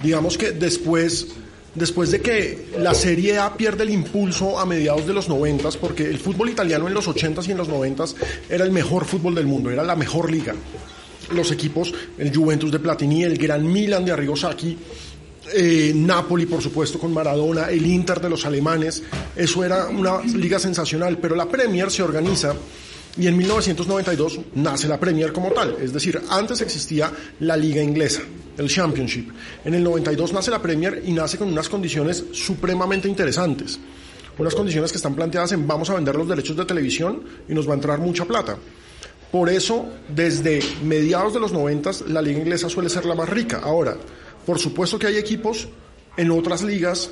[0.00, 1.34] Digamos que después,
[1.74, 6.04] después de que la Serie A pierde el impulso a mediados de los noventas, porque
[6.04, 8.14] el fútbol italiano en los 80s y en los noventas
[8.48, 10.54] era el mejor fútbol del mundo, era la mejor liga.
[11.32, 14.76] Los equipos, el Juventus de Platini, el Gran Milan de Arrigo Sacchi,
[15.54, 19.02] eh, Napoli, por supuesto, con Maradona, el Inter de los alemanes,
[19.34, 22.54] eso era una liga sensacional, pero la Premier se organiza
[23.16, 28.22] y en 1992 nace la Premier como tal, es decir, antes existía la liga inglesa,
[28.56, 29.30] el Championship.
[29.64, 33.78] En el 92 nace la Premier y nace con unas condiciones supremamente interesantes,
[34.38, 37.68] unas condiciones que están planteadas en vamos a vender los derechos de televisión y nos
[37.68, 38.56] va a entrar mucha plata.
[39.30, 43.60] Por eso, desde mediados de los 90 la liga inglesa suele ser la más rica.
[43.62, 43.96] Ahora,
[44.44, 45.68] por supuesto que hay equipos
[46.16, 47.10] en otras ligas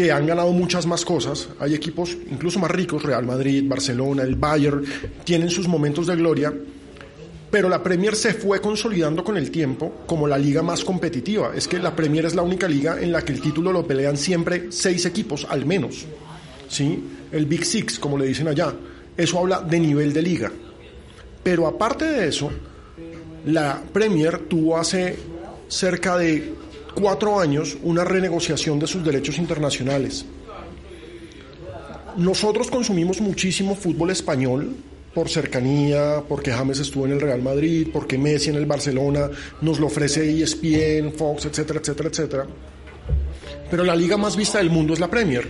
[0.00, 1.50] que han ganado muchas más cosas.
[1.58, 4.82] Hay equipos incluso más ricos, Real Madrid, Barcelona, el Bayern,
[5.24, 6.54] tienen sus momentos de gloria.
[7.50, 11.52] Pero la Premier se fue consolidando con el tiempo como la liga más competitiva.
[11.54, 14.16] Es que la Premier es la única liga en la que el título lo pelean
[14.16, 16.06] siempre seis equipos, al menos.
[16.66, 17.04] ¿Sí?
[17.30, 18.72] El Big Six, como le dicen allá.
[19.14, 20.50] Eso habla de nivel de liga.
[21.42, 22.50] Pero aparte de eso,
[23.44, 25.18] la Premier tuvo hace
[25.68, 26.54] cerca de
[26.94, 30.24] cuatro años una renegociación de sus derechos internacionales.
[32.16, 34.74] Nosotros consumimos muchísimo fútbol español
[35.14, 39.28] por cercanía, porque James estuvo en el Real Madrid, porque Messi en el Barcelona,
[39.60, 42.46] nos lo ofrece ESPN, Fox, etcétera, etcétera, etcétera.
[43.70, 45.48] Pero la liga más vista del mundo es la Premier,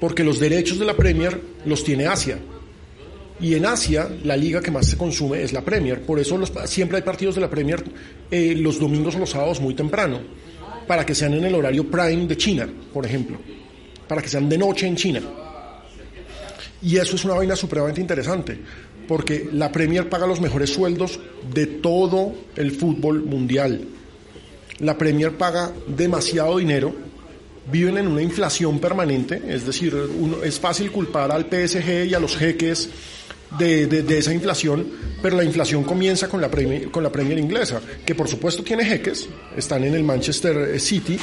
[0.00, 2.38] porque los derechos de la Premier los tiene Asia.
[3.40, 6.02] Y en Asia, la liga que más se consume es la Premier.
[6.02, 7.82] Por eso los- siempre hay partidos de la Premier
[8.30, 10.20] eh, los domingos o los sábados muy temprano,
[10.90, 13.38] para que sean en el horario prime de China, por ejemplo,
[14.08, 15.20] para que sean de noche en China.
[16.82, 18.58] Y eso es una vaina supremamente interesante,
[19.06, 21.20] porque la Premier paga los mejores sueldos
[21.54, 23.84] de todo el fútbol mundial.
[24.80, 26.92] La Premier paga demasiado dinero,
[27.70, 32.18] viven en una inflación permanente, es decir, uno- es fácil culpar al PSG y a
[32.18, 32.88] los jeques
[33.58, 34.86] de, esa inflación,
[35.22, 38.84] pero la inflación comienza con la, Premier, con la Premier inglesa, que por supuesto tiene
[38.84, 41.18] jeques, están en el Manchester City,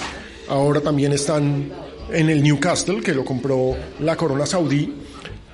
[0.49, 1.71] ahora también están
[2.11, 4.93] en el Newcastle, que lo compró la corona saudí,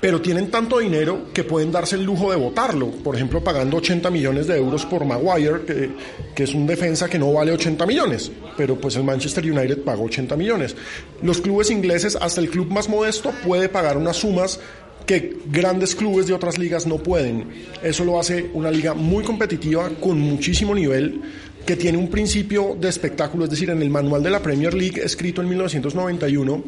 [0.03, 4.09] pero tienen tanto dinero que pueden darse el lujo de votarlo, por ejemplo, pagando 80
[4.09, 5.91] millones de euros por Maguire, que,
[6.35, 10.03] que es un defensa que no vale 80 millones, pero pues el Manchester United pagó
[10.03, 10.75] 80 millones.
[11.21, 14.59] Los clubes ingleses, hasta el club más modesto, puede pagar unas sumas
[15.05, 17.47] que grandes clubes de otras ligas no pueden.
[17.81, 21.21] Eso lo hace una liga muy competitiva, con muchísimo nivel,
[21.65, 25.01] que tiene un principio de espectáculo, es decir, en el manual de la Premier League
[25.03, 26.63] escrito en 1991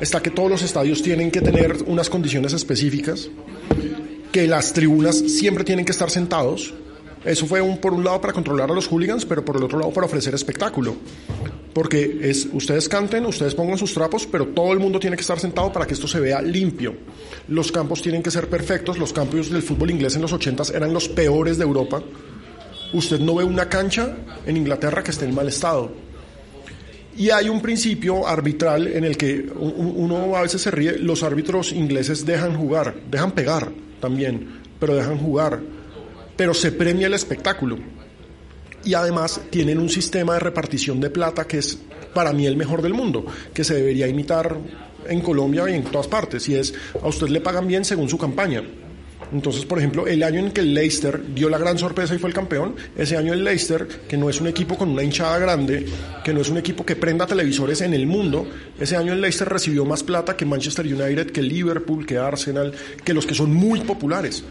[0.00, 3.28] está que todos los estadios tienen que tener unas condiciones específicas,
[4.32, 6.74] que las tribunas siempre tienen que estar sentados.
[7.24, 9.78] Eso fue un, por un lado para controlar a los hooligans, pero por el otro
[9.78, 10.96] lado para ofrecer espectáculo.
[11.72, 15.40] Porque es, ustedes canten, ustedes pongan sus trapos, pero todo el mundo tiene que estar
[15.40, 16.94] sentado para que esto se vea limpio.
[17.48, 18.98] Los campos tienen que ser perfectos.
[18.98, 22.02] Los campos del fútbol inglés en los 80 eran los peores de Europa.
[22.92, 25.90] Usted no ve una cancha en Inglaterra que esté en mal estado.
[27.16, 31.72] Y hay un principio arbitral en el que uno a veces se ríe, los árbitros
[31.72, 35.60] ingleses dejan jugar, dejan pegar también, pero dejan jugar,
[36.36, 37.78] pero se premia el espectáculo.
[38.84, 41.78] Y además tienen un sistema de repartición de plata que es
[42.12, 44.56] para mí el mejor del mundo, que se debería imitar
[45.08, 48.18] en Colombia y en todas partes, y es a usted le pagan bien según su
[48.18, 48.62] campaña.
[49.32, 52.28] Entonces, por ejemplo, el año en que el Leicester dio la gran sorpresa y fue
[52.28, 55.86] el campeón, ese año el Leicester, que no es un equipo con una hinchada grande,
[56.22, 58.46] que no es un equipo que prenda televisores en el mundo,
[58.78, 62.72] ese año el Leicester recibió más plata que Manchester United, que Liverpool, que Arsenal,
[63.02, 64.44] que los que son muy populares.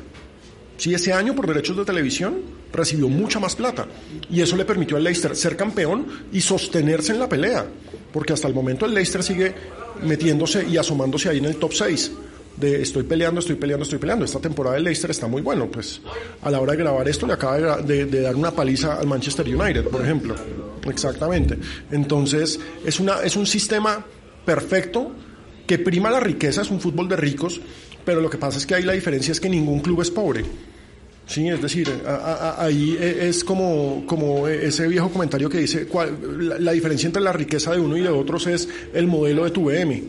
[0.77, 3.87] Sí, ese año por derechos de televisión recibió mucha más plata
[4.29, 7.65] y eso le permitió al Leicester ser campeón y sostenerse en la pelea,
[8.11, 9.53] porque hasta el momento el Leicester sigue
[10.01, 12.11] metiéndose y asomándose ahí en el top 6.
[12.57, 14.25] de estoy peleando, estoy peleando, estoy peleando.
[14.25, 16.01] Esta temporada del Leicester está muy bueno, pues
[16.41, 19.47] a la hora de grabar esto le acaba de, de dar una paliza al Manchester
[19.47, 20.35] United, por ejemplo.
[20.89, 21.57] Exactamente.
[21.91, 24.03] Entonces, es, una, es un sistema
[24.45, 25.11] perfecto
[25.65, 27.61] que prima la riqueza, es un fútbol de ricos,
[28.05, 30.43] pero lo que pasa es que ahí la diferencia es que ningún club es pobre.
[31.25, 32.09] Sí, es decir, a-
[32.59, 36.17] a- ahí e- es como, como ese viejo comentario que dice, cuál-
[36.49, 39.51] la, la diferencia entre la riqueza de uno y de otros es el modelo de
[39.51, 40.03] tu BM.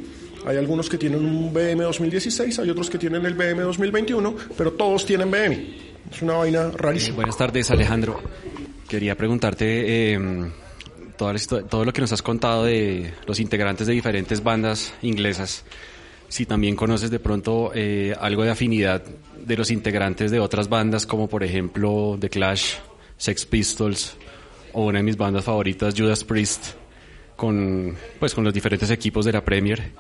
[0.47, 4.73] Hay algunos que tienen un BM 2016, hay otros que tienen el BM 2021, pero
[4.73, 5.75] todos tienen BM.
[6.13, 7.17] Es una vaina Eh, rarísima.
[7.17, 8.21] buenas tardes, Alejandro.
[8.89, 10.19] Quería preguntarte eh,
[11.19, 15.65] histo- todo lo que nos has contado de los integrantes de diferentes bandas inglesas.
[16.35, 19.05] Si también conoces de pronto eh, algo de afinidad
[19.47, 22.75] de los integrantes de otras bandas, como por ejemplo The Clash,
[23.17, 24.17] Sex Pistols
[24.73, 26.73] o una de mis bandas favoritas, Judas Priest,
[27.37, 29.93] con, pues, con los diferentes equipos de la Premier.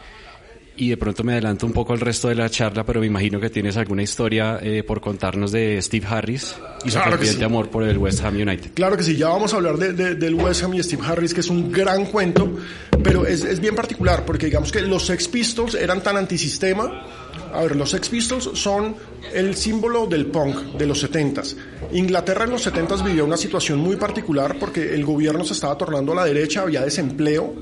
[0.77, 3.39] Y de pronto me adelanto un poco al resto de la charla, pero me imagino
[3.39, 7.45] que tienes alguna historia eh, por contarnos de Steve Harris y su Claro sí.
[7.45, 8.73] amor por el West Ham United.
[8.75, 11.33] Claro que sí, ya vamos a hablar de, de- del West Ham y Steve Harris,
[11.33, 12.57] que es un gran cuento,
[13.05, 17.05] pero es, es bien particular, porque digamos que los Sex Pistols eran tan antisistema.
[17.53, 18.97] A ver, los Sex Pistols son
[19.33, 21.55] el símbolo del punk de los 70s.
[21.93, 26.11] Inglaterra en los 70s vivió una situación muy particular porque el gobierno se estaba tornando
[26.13, 27.55] a la derecha, había desempleo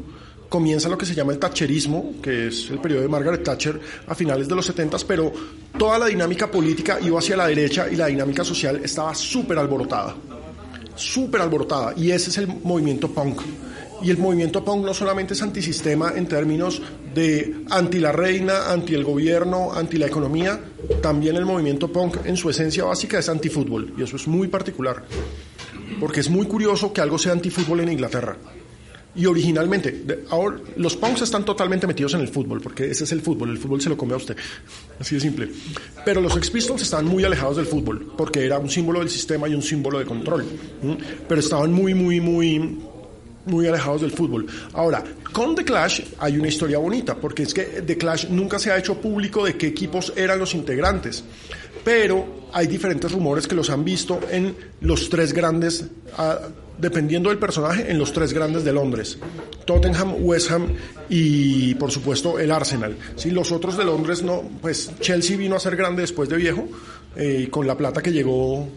[0.52, 4.14] comienza lo que se llama el Thatcherismo, que es el periodo de Margaret Thatcher a
[4.14, 5.32] finales de los 70, pero
[5.78, 10.14] toda la dinámica política iba hacia la derecha y la dinámica social estaba súper alborotada.
[10.94, 11.94] Súper alborotada.
[11.96, 13.40] Y ese es el movimiento punk.
[14.02, 16.82] Y el movimiento punk no solamente es antisistema en términos
[17.14, 20.60] de anti la reina, anti el gobierno, anti la economía,
[21.00, 23.94] también el movimiento punk en su esencia básica es antifútbol.
[23.96, 25.02] Y eso es muy particular.
[25.98, 28.36] Porque es muy curioso que algo sea antifútbol en Inglaterra.
[29.14, 33.20] Y originalmente, ahora los punks están totalmente metidos en el fútbol, porque ese es el
[33.20, 34.34] fútbol, el fútbol se lo come a usted,
[34.98, 35.50] así de simple.
[36.02, 39.48] Pero los Sex Pistols estaban muy alejados del fútbol, porque era un símbolo del sistema
[39.48, 40.46] y un símbolo de control.
[41.28, 42.78] Pero estaban muy, muy, muy,
[43.44, 44.46] muy alejados del fútbol.
[44.72, 48.70] Ahora, con The Clash hay una historia bonita, porque es que The Clash nunca se
[48.70, 51.22] ha hecho público de qué equipos eran los integrantes,
[51.84, 55.86] pero hay diferentes rumores que los han visto en los tres grandes,
[56.18, 56.38] ah,
[56.78, 59.18] dependiendo del personaje, en los tres grandes de Londres.
[59.64, 60.68] Tottenham, West Ham
[61.08, 62.96] y por supuesto el Arsenal.
[63.16, 66.68] Si los otros de Londres no, pues Chelsea vino a ser grande después de viejo,
[67.16, 68.68] eh, con la plata que llegó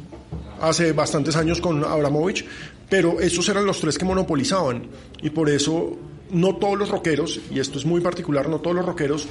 [0.62, 2.46] hace bastantes años con Abramovich,
[2.90, 4.88] pero esos eran los tres que monopolizaban
[5.22, 5.98] y por eso
[6.32, 9.28] no todos los rockeros, y esto es muy particular, no todos los rockeros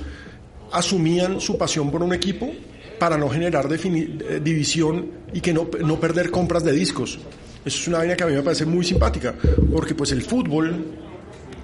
[0.73, 2.51] asumían su pasión por un equipo
[2.99, 7.19] para no generar eh, división y que no, no perder compras de discos.
[7.65, 9.35] Eso es una vaina que a mí me parece muy simpática,
[9.73, 10.85] porque pues el fútbol,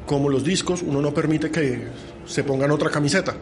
[0.06, 1.82] como los discos, uno no permite que
[2.26, 3.36] se pongan otra camiseta.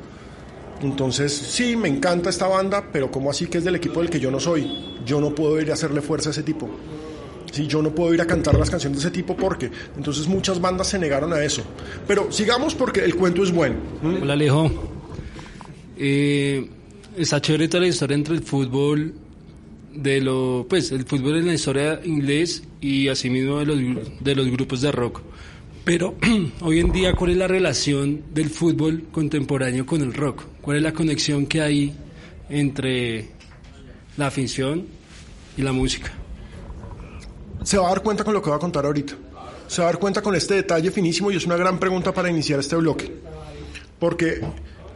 [0.83, 4.21] Entonces, sí, me encanta esta banda, pero ¿cómo así que es del equipo del que
[4.21, 4.71] yo no soy?
[5.05, 6.69] Yo no puedo ir a hacerle fuerza a ese tipo.
[7.53, 10.61] Sí, yo no puedo ir a cantar las canciones de ese tipo porque entonces muchas
[10.61, 11.63] bandas se negaron a eso.
[12.07, 13.77] Pero sigamos porque el cuento es bueno.
[14.03, 14.71] Hola Alejo.
[15.97, 16.69] Eh,
[17.19, 19.15] está chévere toda la historia entre el fútbol
[19.95, 24.51] de lo, pues el fútbol en la historia inglés y asimismo de los de los
[24.51, 25.21] grupos de rock.
[25.85, 26.15] Pero
[26.61, 30.45] hoy en día, ¿cuál es la relación del fútbol contemporáneo con el rock?
[30.61, 31.95] ¿Cuál es la conexión que hay
[32.51, 33.29] entre
[34.17, 34.87] la afición
[35.57, 36.13] y la música?
[37.69, 39.15] se va a dar cuenta con lo que voy a contar ahorita.
[39.67, 42.31] Se va a dar cuenta con este detalle finísimo y es una gran pregunta para
[42.31, 43.13] iniciar este bloque.
[43.99, 44.41] Porque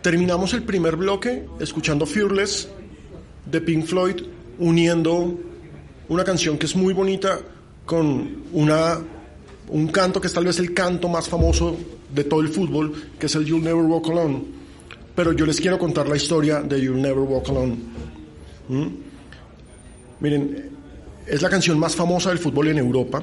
[0.03, 2.69] terminamos el primer bloque escuchando Fearless
[3.47, 4.17] de Pink Floyd,
[4.59, 5.39] uniendo
[6.09, 7.39] una canción que es muy bonita
[7.87, 8.99] con una,
[9.69, 11.77] un canto que es tal vez el canto más famoso
[12.13, 14.43] de todo el fútbol, que es el You'll Never Walk Alone.
[15.15, 17.77] Pero yo les quiero contar la historia de You'll Never Walk Alone.
[18.69, 18.87] ¿Mm?
[20.21, 20.71] Miren,
[21.27, 23.23] es la canción más famosa del fútbol en Europa.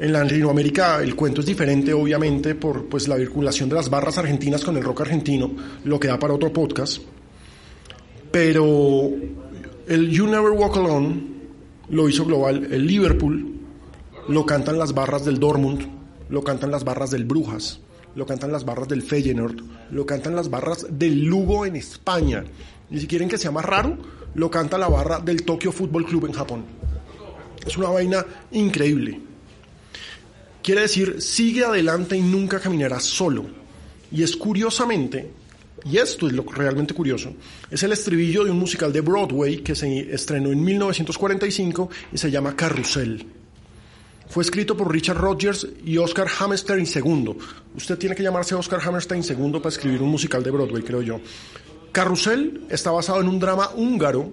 [0.00, 4.64] En Latinoamérica el cuento es diferente, obviamente, por pues, la vinculación de las barras argentinas
[4.64, 5.50] con el rock argentino,
[5.84, 7.00] lo que da para otro podcast.
[8.30, 9.10] Pero
[9.86, 11.34] el You Never Walk Alone
[11.90, 13.60] lo hizo global el Liverpool,
[14.28, 15.86] lo cantan las barras del Dortmund,
[16.28, 17.80] lo cantan las barras del Brujas,
[18.16, 19.56] lo cantan las barras del Feyenoord,
[19.90, 22.44] lo cantan las barras del Lugo en España.
[22.90, 23.96] Y si quieren que sea más raro,
[24.34, 26.64] lo canta la barra del Tokyo Football Club en Japón.
[27.66, 29.20] Es una vaina increíble.
[30.64, 33.44] Quiere decir, sigue adelante y nunca caminarás solo.
[34.10, 35.30] Y es curiosamente,
[35.84, 37.34] y esto es lo realmente curioso,
[37.70, 42.30] es el estribillo de un musical de Broadway que se estrenó en 1945 y se
[42.30, 43.26] llama Carrusel.
[44.30, 47.36] Fue escrito por Richard Rodgers y Oscar Hammerstein II.
[47.76, 51.20] Usted tiene que llamarse Oscar Hammerstein II para escribir un musical de Broadway, creo yo.
[51.92, 54.32] Carrusel está basado en un drama húngaro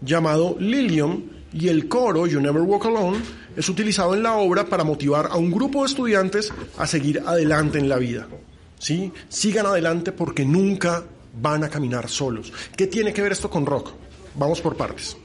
[0.00, 3.18] llamado Lilium y el coro You Never Walk Alone
[3.58, 7.78] es utilizado en la obra para motivar a un grupo de estudiantes a seguir adelante
[7.78, 8.28] en la vida.
[8.78, 9.12] ¿Sí?
[9.28, 11.02] Sigan adelante porque nunca
[11.42, 12.52] van a caminar solos.
[12.76, 13.90] ¿Qué tiene que ver esto con rock?
[14.36, 15.16] Vamos por partes.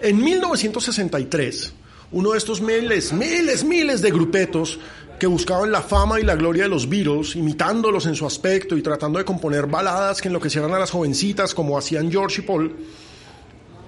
[0.00, 1.72] En 1963,
[2.10, 4.80] uno de estos miles, miles, miles de grupetos
[5.20, 8.82] que buscaban la fama y la gloria de los Beatles, imitándolos en su aspecto y
[8.82, 12.74] tratando de componer baladas que enloquecieran a las jovencitas como hacían George y Paul,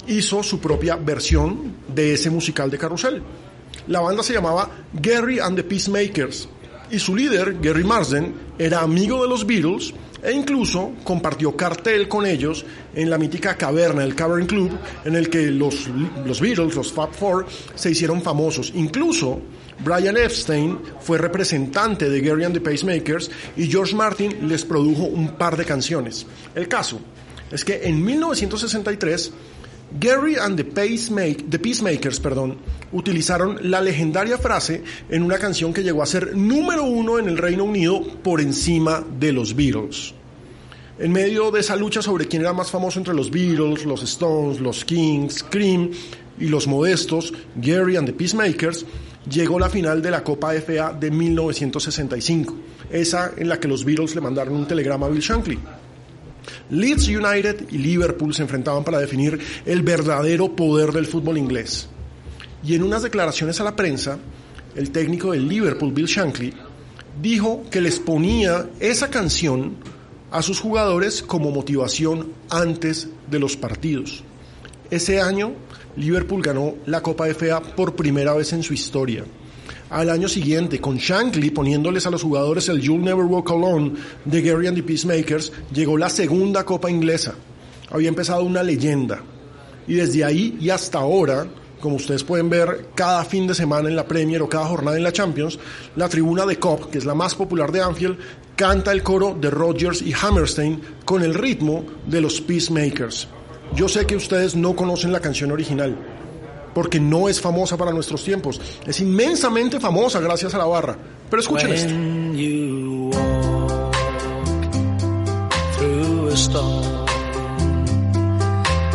[0.09, 3.23] hizo su propia versión de ese musical de carrusel.
[3.89, 6.49] La banda se llamaba Gary and the Peacemakers
[6.91, 9.93] y su líder, Gary Marsden, era amigo de los Beatles
[10.23, 14.71] e incluso compartió cartel con ellos en la mítica caverna, el Cavern Club,
[15.05, 15.89] en el que los,
[16.25, 18.73] los Beatles, los Fab Four, se hicieron famosos.
[18.75, 19.41] Incluso
[19.85, 25.37] Brian Epstein fue representante de Gary and the Pacemakers y George Martin les produjo un
[25.37, 26.27] par de canciones.
[26.55, 27.01] El caso
[27.51, 29.33] es que en 1963
[29.93, 30.65] Gary and the,
[31.59, 32.59] Peacemakers perdón,
[32.93, 37.39] utilizaron la legendaria frase en una canción que llegó a ser número uno en el
[37.39, 40.15] Reino Unido por encima de los Beatles.
[40.99, 44.61] En medio de esa lucha sobre quién era más famoso entre los Beatles, los Stones,
[44.61, 45.91] los Kings, Cream
[46.39, 48.85] y los modestos, Gary and the Peacemakers,
[49.29, 52.55] llegó la final de la Copa FA de 1965,
[52.91, 55.59] esa en la que los Beatles le mandaron un telegrama a Bill Shankly.
[56.71, 61.89] Leeds United y Liverpool se enfrentaban para definir el verdadero poder del fútbol inglés.
[62.65, 64.19] Y en unas declaraciones a la prensa,
[64.75, 66.53] el técnico del Liverpool, Bill Shankly,
[67.21, 69.77] dijo que les ponía esa canción
[70.31, 74.25] a sus jugadores como motivación antes de los partidos.
[74.91, 75.53] Ese año,
[75.97, 79.25] Liverpool ganó la Copa FA por primera vez en su historia.
[79.95, 83.93] Al año siguiente, con Shankly poniéndoles a los jugadores el You'll Never Walk Alone
[84.25, 87.37] de Gary and the Peacemakers, llegó la segunda Copa inglesa.
[87.93, 89.23] Había empezado una leyenda.
[89.87, 91.47] Y desde ahí y hasta ahora,
[91.79, 95.05] como ustedes pueden ver cada fin de semana en la Premier o cada jornada en
[95.05, 95.61] la Champions,
[95.95, 98.19] la tribuna de Cop, que es la más popular de Anfield,
[98.57, 103.29] canta el coro de Rodgers y Hammerstein con el ritmo de los Peacemakers.
[103.77, 105.97] Yo sé que ustedes no conocen la canción original,
[106.75, 108.61] porque no es famosa para nuestros tiempos.
[108.87, 110.97] Es inmensamente famosa gracias a la barra.
[111.31, 111.95] Pero escuchen esto.
[112.35, 113.95] You walk
[116.35, 117.07] a storm,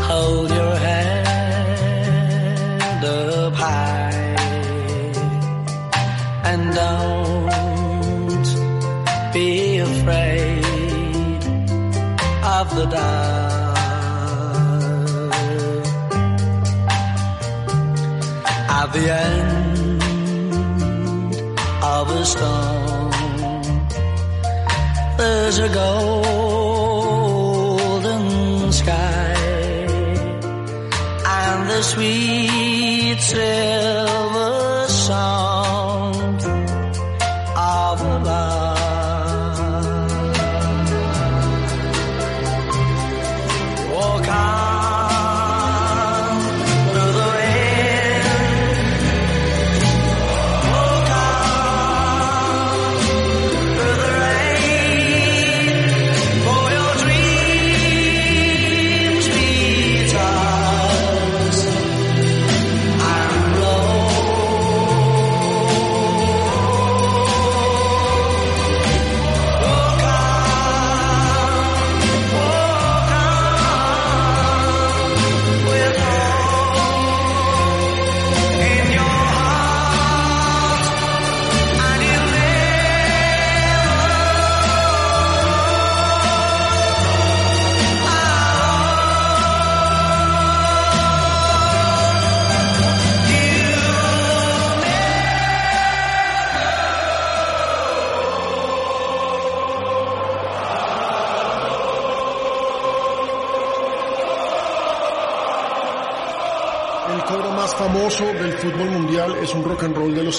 [0.09, 1.25] hold your hand
[3.05, 4.35] up high
[6.43, 8.47] and don't
[9.33, 10.65] be afraid
[12.43, 13.28] of the dark.
[18.89, 20.01] At the end
[21.83, 23.11] of a storm.
[25.15, 27.11] There's a golden
[28.71, 29.35] sky
[31.37, 33.88] and the sweet silver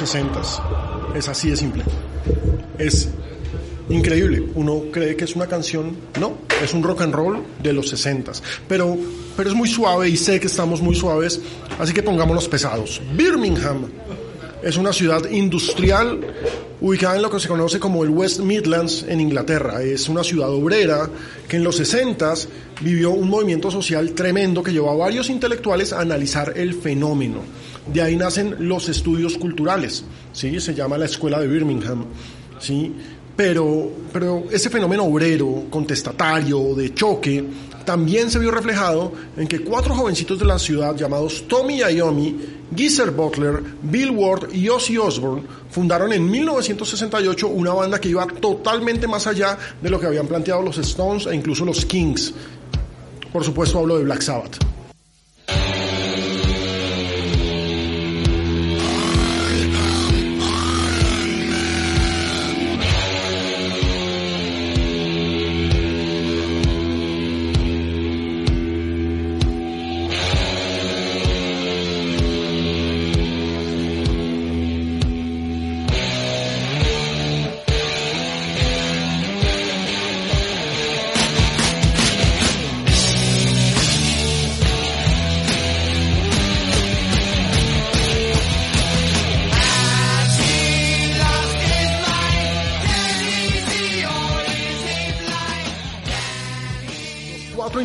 [0.01, 0.41] 60
[1.15, 1.85] Es así de simple.
[2.79, 3.09] Es
[3.91, 4.43] increíble.
[4.55, 5.95] Uno cree que es una canción.
[6.19, 8.33] No, es un rock and roll de los 60
[8.67, 8.97] Pero,
[9.37, 11.41] pero es muy suave y sé que estamos muy suaves,
[11.79, 13.03] así que pongámonos pesados.
[13.15, 13.91] Birmingham
[14.63, 16.21] es una ciudad industrial
[16.81, 19.83] ubicada en lo que se conoce como el West Midlands en Inglaterra.
[19.83, 21.11] Es una ciudad obrera
[21.47, 22.35] que en los 60
[22.81, 27.43] vivió un movimiento social tremendo que llevó a varios intelectuales a analizar el fenómeno.
[27.87, 30.61] De ahí nacen los estudios culturales, ¿sí?
[30.61, 32.05] se llama la Escuela de Birmingham.
[32.59, 32.95] ¿sí?
[33.41, 37.43] pero, pero ese fenómeno obrero, contestatario, de choque,
[37.87, 42.37] también se vio reflejado en que cuatro jovencitos de la ciudad llamados Tommy Iommi,
[42.77, 49.09] Geezer Butler, Bill Ward y Ozzy Osbourne fundaron en 1968 una banda que iba totalmente
[49.09, 52.35] más allá de lo que habían planteado los Stones e incluso los Kings.
[53.33, 54.59] Por supuesto hablo de Black Sabbath.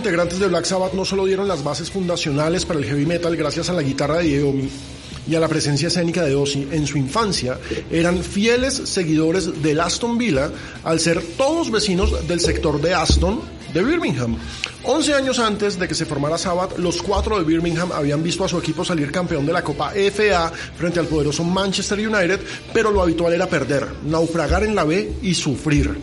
[0.06, 3.72] Integrantes de Black Sabbath no solo dieron las bases fundacionales para el heavy metal gracias
[3.72, 4.70] a la guitarra de Iommi
[5.28, 7.58] y a la presencia escénica de Ozzy en su infancia,
[7.90, 10.52] eran fieles seguidores del Aston Villa
[10.84, 13.42] al ser todos vecinos del sector de Aston
[13.74, 14.38] de Birmingham.
[14.84, 18.48] 11 años antes de que se formara Sabbath, los cuatro de Birmingham habían visto a
[18.48, 22.40] su equipo salir campeón de la Copa FA frente al poderoso Manchester United,
[22.72, 25.98] pero lo habitual era perder, naufragar en la B y sufrir.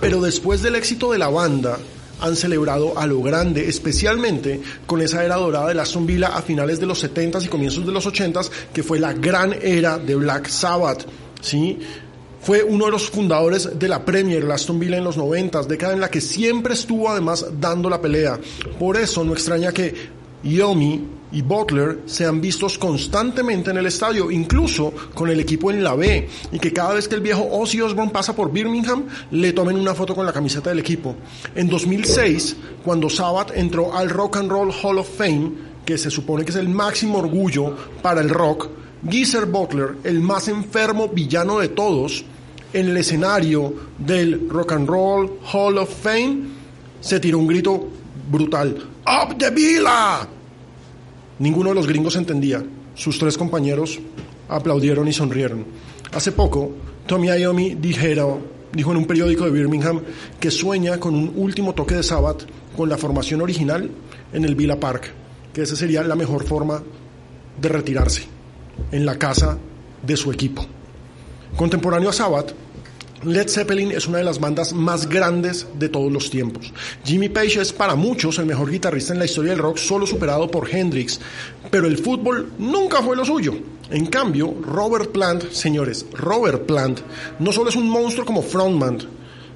[0.00, 1.78] Pero después del éxito de la banda,
[2.20, 6.80] han celebrado a lo grande, especialmente con esa era dorada de Aston Villa a finales
[6.80, 10.48] de los 70s y comienzos de los 80s, que fue la gran era de Black
[10.48, 11.06] Sabbath.
[11.40, 11.78] ¿sí?
[12.40, 16.00] Fue uno de los fundadores de la Premier, Aston Villa en los 90, década en
[16.00, 18.38] la que siempre estuvo además dando la pelea.
[18.78, 19.94] Por eso no extraña que
[20.42, 25.94] Yomi y Butler sean vistos constantemente en el estadio, incluso con el equipo en la
[25.94, 29.76] B, y que cada vez que el viejo Ozzy Osbourne pasa por Birmingham, le tomen
[29.76, 31.16] una foto con la camiseta del equipo.
[31.54, 35.52] En 2006, cuando Sabbath entró al Rock and Roll Hall of Fame,
[35.84, 38.68] que se supone que es el máximo orgullo para el rock,
[39.08, 42.24] Geezer Butler, el más enfermo villano de todos,
[42.72, 46.40] en el escenario del Rock and Roll Hall of Fame,
[47.00, 47.88] se tiró un grito
[48.30, 48.76] brutal.
[49.06, 50.28] ¡Up the Villa!
[51.38, 52.64] Ninguno de los gringos entendía.
[52.94, 54.00] Sus tres compañeros
[54.48, 55.64] aplaudieron y sonrieron.
[56.12, 56.72] Hace poco,
[57.06, 58.40] Tommy Iommi dijo,
[58.72, 60.00] en un periódico de Birmingham
[60.40, 62.44] que sueña con un último toque de Sabbath
[62.76, 63.90] con la formación original
[64.32, 65.12] en el Villa Park,
[65.52, 66.82] que esa sería la mejor forma
[67.60, 68.24] de retirarse,
[68.92, 69.58] en la casa
[70.02, 70.64] de su equipo.
[71.56, 72.52] Contemporáneo a Sabbath,
[73.24, 76.72] Led Zeppelin es una de las bandas más grandes de todos los tiempos.
[77.04, 80.48] Jimmy Page es para muchos el mejor guitarrista en la historia del rock, solo superado
[80.48, 81.18] por Hendrix,
[81.70, 83.54] pero el fútbol nunca fue lo suyo.
[83.90, 87.00] En cambio, Robert Plant, señores, Robert Plant
[87.40, 88.98] no solo es un monstruo como frontman,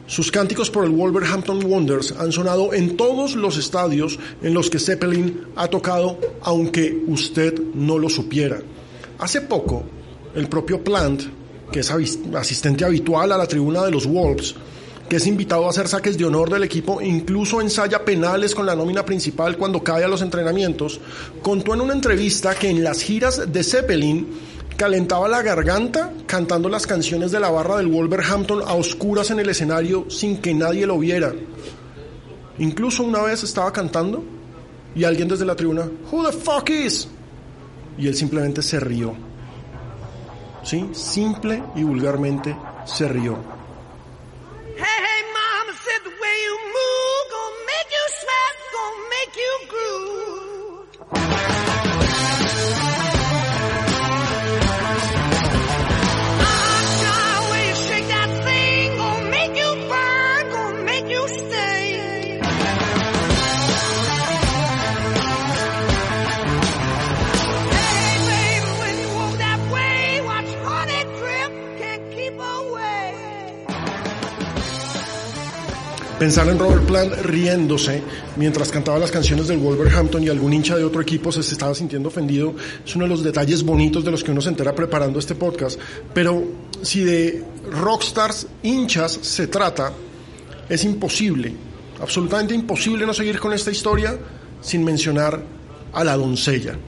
[0.07, 4.81] sus cánticos por el Wolverhampton Wonders han sonado en todos los estadios en los que
[4.81, 8.61] Zeppelin ha tocado, aunque usted no lo supiera.
[9.21, 9.85] Hace poco,
[10.35, 11.23] el propio Plant
[11.73, 14.55] que es asistente habitual a la tribuna de los Wolves,
[15.09, 18.77] que es invitado a hacer saques de honor del equipo, incluso ensaya penales con la
[18.77, 21.01] nómina principal cuando cae a los entrenamientos,
[21.43, 24.29] contó en una entrevista que en las giras de Zeppelin
[24.77, 29.49] calentaba la garganta cantando las canciones de la barra del Wolverhampton a oscuras en el
[29.49, 31.33] escenario sin que nadie lo viera.
[32.59, 34.23] Incluso una vez estaba cantando
[34.95, 37.09] y alguien desde la tribuna, Who the fuck is?
[37.99, 39.32] Y él simplemente se rió.
[40.63, 40.91] ¿Sí?
[40.93, 43.37] Simple y vulgarmente se rió.
[44.77, 45.73] Hey, hey, mama
[76.23, 78.01] Pensar en Robert Plant riéndose
[78.37, 82.11] mientras cantaba las canciones del Wolverhampton y algún hincha de otro equipo se estaba sintiendo
[82.11, 82.55] ofendido
[82.87, 85.81] es uno de los detalles bonitos de los que uno se entera preparando este podcast.
[86.15, 86.45] Pero
[86.81, 87.43] si de
[87.73, 89.93] rockstars hinchas se trata,
[90.69, 91.55] es imposible,
[92.01, 94.17] absolutamente imposible no seguir con esta historia
[94.61, 95.43] sin mencionar
[95.93, 96.79] a la doncella.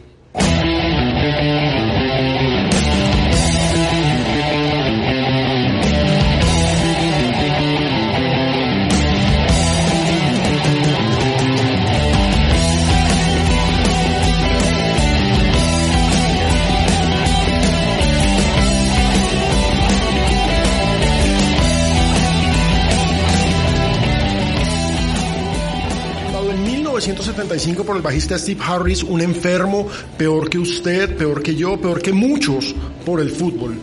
[27.45, 29.87] 1975 por el bajista Steve Harris, un enfermo,
[30.17, 32.75] peor que usted, peor que yo, peor que muchos
[33.05, 33.79] por el fútbol.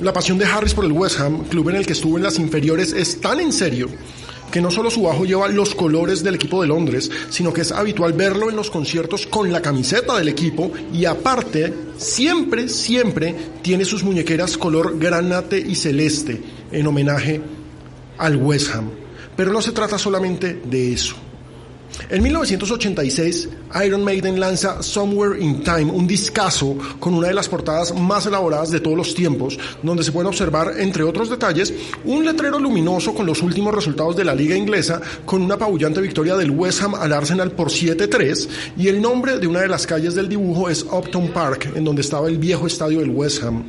[0.00, 2.38] La pasión de Harris por el West Ham, club en el que estuvo en las
[2.38, 3.88] inferiores, es tan en serio
[4.50, 7.70] que no solo su bajo lleva los colores del equipo de Londres, sino que es
[7.70, 13.84] habitual verlo en los conciertos con la camiseta del equipo y aparte, siempre, siempre tiene
[13.84, 17.40] sus muñequeras color granate y celeste en homenaje
[18.18, 18.90] al West Ham.
[19.36, 21.29] Pero no se trata solamente de eso.
[22.08, 23.48] En 1986,
[23.84, 28.70] Iron Maiden lanza Somewhere in Time, un discazo con una de las portadas más elaboradas
[28.70, 31.72] de todos los tiempos, donde se pueden observar, entre otros detalles,
[32.04, 36.36] un letrero luminoso con los últimos resultados de la liga inglesa, con una apabullante victoria
[36.36, 40.14] del West Ham al Arsenal por 7-3, y el nombre de una de las calles
[40.14, 43.64] del dibujo es Upton Park, en donde estaba el viejo estadio del West Ham.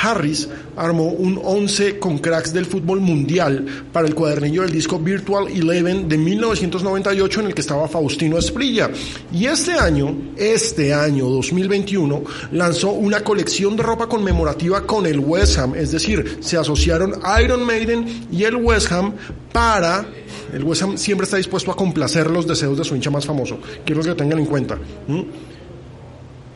[0.00, 5.48] Harris armó un 11 con cracks del fútbol mundial para el cuadernillo del disco Virtual
[5.48, 8.90] Eleven de 1998 en el que estaba Faustino Esprilla.
[9.32, 12.22] Y este año, este año 2021,
[12.52, 17.64] lanzó una colección de ropa conmemorativa con el West Ham, es decir, se asociaron Iron
[17.64, 19.14] Maiden y el West Ham
[19.52, 20.06] para
[20.52, 23.58] el West Ham siempre está dispuesto a complacer los deseos de su hincha más famoso.
[23.84, 24.78] Quiero que lo tengan en cuenta.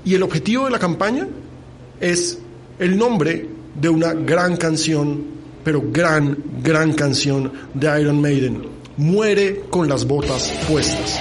[0.05, 1.27] Y el objetivo de la campaña
[2.01, 2.39] es
[2.79, 3.47] el nombre
[3.81, 5.25] de una gran canción,
[5.65, 8.63] pero gran, gran canción de Iron Maiden.
[8.97, 11.21] Muere con las botas puestas.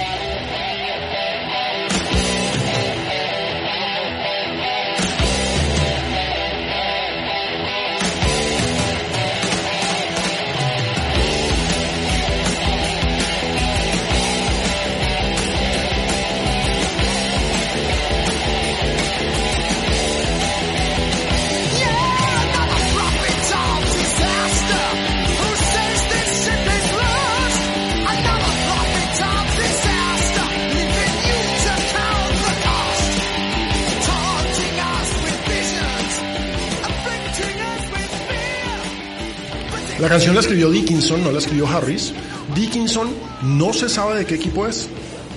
[40.08, 42.14] La canción la escribió Dickinson, no la escribió Harris.
[42.54, 43.10] Dickinson
[43.42, 44.88] no se sabe de qué equipo es,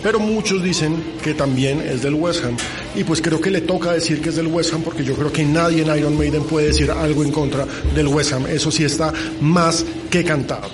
[0.02, 2.56] pero muchos dicen que también es del West Ham.
[2.96, 5.30] Y pues creo que le toca decir que es del West Ham porque yo creo
[5.30, 8.48] que nadie en Iron Maiden puede decir algo en contra del West Ham.
[8.48, 9.12] Eso sí está
[9.42, 10.70] más que cantado.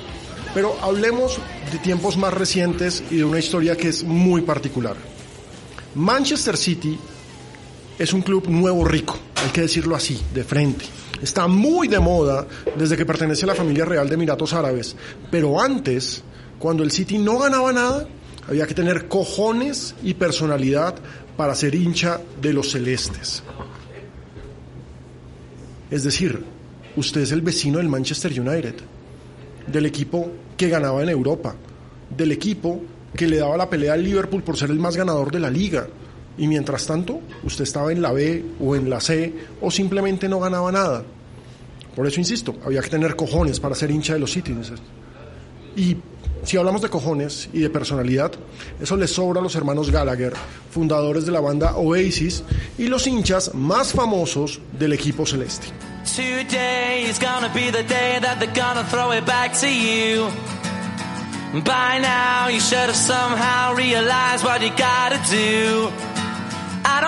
[0.53, 1.39] Pero hablemos
[1.71, 4.95] de tiempos más recientes y de una historia que es muy particular.
[5.95, 6.99] Manchester City
[7.97, 10.85] es un club nuevo rico, hay que decirlo así, de frente.
[11.21, 12.47] Está muy de moda
[12.77, 14.95] desde que pertenece a la familia real de Emiratos Árabes.
[15.31, 16.23] Pero antes,
[16.59, 18.07] cuando el City no ganaba nada,
[18.47, 20.95] había que tener cojones y personalidad
[21.35, 23.43] para ser hincha de los celestes.
[25.89, 26.43] Es decir,
[26.95, 28.75] usted es el vecino del Manchester United,
[29.67, 31.55] del equipo que ganaba en Europa,
[32.15, 32.81] del equipo
[33.15, 35.87] que le daba la pelea al Liverpool por ser el más ganador de la liga.
[36.37, 40.39] Y mientras tanto, usted estaba en la B o en la C o simplemente no
[40.39, 41.03] ganaba nada.
[41.95, 44.71] Por eso insisto, había que tener cojones para ser hincha de los Cities.
[45.75, 45.97] Y
[46.43, 48.31] si hablamos de cojones y de personalidad,
[48.79, 50.33] eso le sobra a los hermanos Gallagher,
[50.71, 52.43] fundadores de la banda Oasis
[52.77, 55.67] y los hinchas más famosos del equipo celeste.
[61.53, 65.89] By now, you should somehow realized what you gotta do.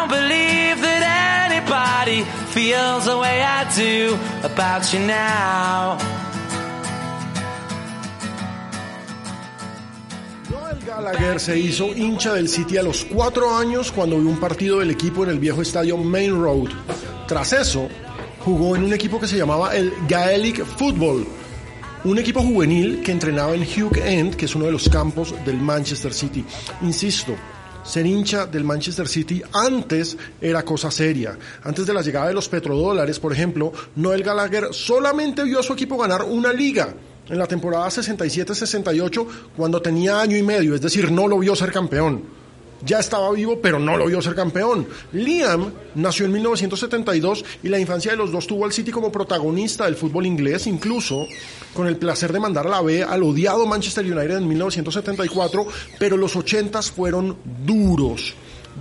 [0.09, 4.99] Believe that anybody feels the way I do about you
[10.89, 14.89] Gallagher se hizo hincha del City a los cuatro años cuando vio un partido del
[14.89, 16.69] equipo en el viejo estadio Main Road.
[17.27, 17.87] Tras eso,
[18.43, 21.27] jugó en un equipo que se llamaba el Gaelic Football,
[22.03, 25.57] un equipo juvenil que entrenaba en Hugh End, que es uno de los campos del
[25.57, 26.43] Manchester City.
[26.81, 27.35] Insisto,
[27.83, 31.37] ser hincha del Manchester City antes era cosa seria.
[31.63, 35.73] Antes de la llegada de los petrodólares, por ejemplo, Noel Gallagher solamente vio a su
[35.73, 36.93] equipo ganar una liga
[37.29, 41.71] en la temporada 67-68 cuando tenía año y medio, es decir, no lo vio ser
[41.71, 42.39] campeón.
[42.85, 44.87] Ya estaba vivo, pero no lo vio ser campeón.
[45.11, 49.85] Liam nació en 1972 y la infancia de los dos tuvo al City como protagonista
[49.85, 51.27] del fútbol inglés, incluso
[51.73, 55.67] con el placer de mandar a la B al odiado Manchester United en 1974,
[55.97, 58.35] pero los 80 fueron duros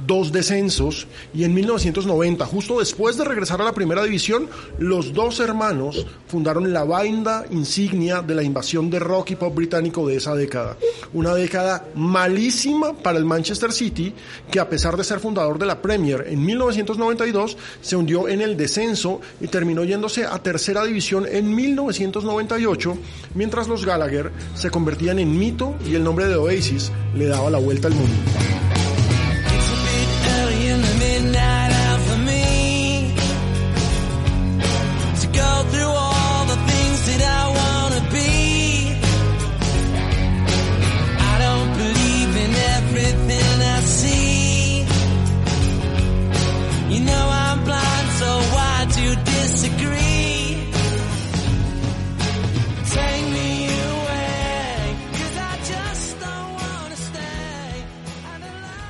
[0.09, 4.49] dos descensos y en 1990, justo después de regresar a la primera división,
[4.79, 10.09] los dos hermanos fundaron la banda insignia de la invasión de rock y pop británico
[10.09, 10.79] de esa década.
[11.13, 14.15] Una década malísima para el Manchester City,
[14.51, 18.57] que a pesar de ser fundador de la Premier en 1992, se hundió en el
[18.57, 22.97] descenso y terminó yéndose a tercera división en 1998,
[23.35, 27.59] mientras los Gallagher se convertían en mito y el nombre de Oasis le daba la
[27.59, 28.17] vuelta al mundo.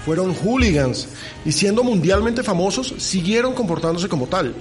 [0.09, 1.07] Fueron hooligans
[1.45, 4.55] y siendo mundialmente famosos siguieron comportándose como tal.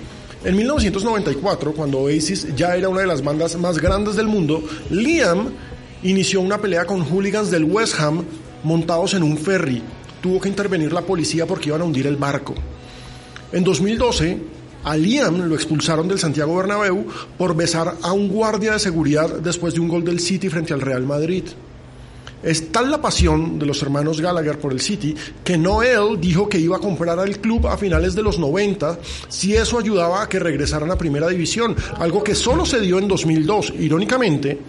[0.44, 5.54] En 1994, cuando Oasis ya era una de las bandas más grandes del mundo, Liam
[6.04, 8.26] inició una pelea con hooligans del West Ham
[8.66, 9.82] montados en un ferry.
[10.22, 12.54] Tuvo que intervenir la policía porque iban a hundir el barco.
[13.54, 14.42] En 2012,
[14.84, 17.06] a Liam lo expulsaron del Santiago Bernabéu
[17.38, 20.82] por besar a un guardia de seguridad después de un gol del City frente al
[20.82, 21.46] Real Madrid.
[22.44, 26.60] Es tal la pasión de los hermanos Gallagher por el City que Noel dijo que
[26.60, 30.40] iba a comprar al club a finales de los 90 si eso ayudaba a que
[30.40, 33.74] regresaran a primera división, algo que solo se dio en 2002.
[33.80, 34.60] Irónicamente,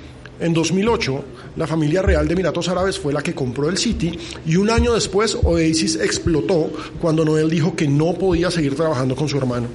[0.41, 1.25] en 2008,
[1.57, 4.17] la familia real de Emiratos Árabes fue la que compró el City
[4.47, 9.29] y un año después Oasis explotó cuando Noel dijo que no podía seguir trabajando con
[9.29, 9.67] su hermano.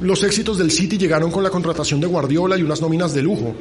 [0.00, 3.54] Los éxitos del City llegaron con la contratación de Guardiola y unas nóminas de lujo.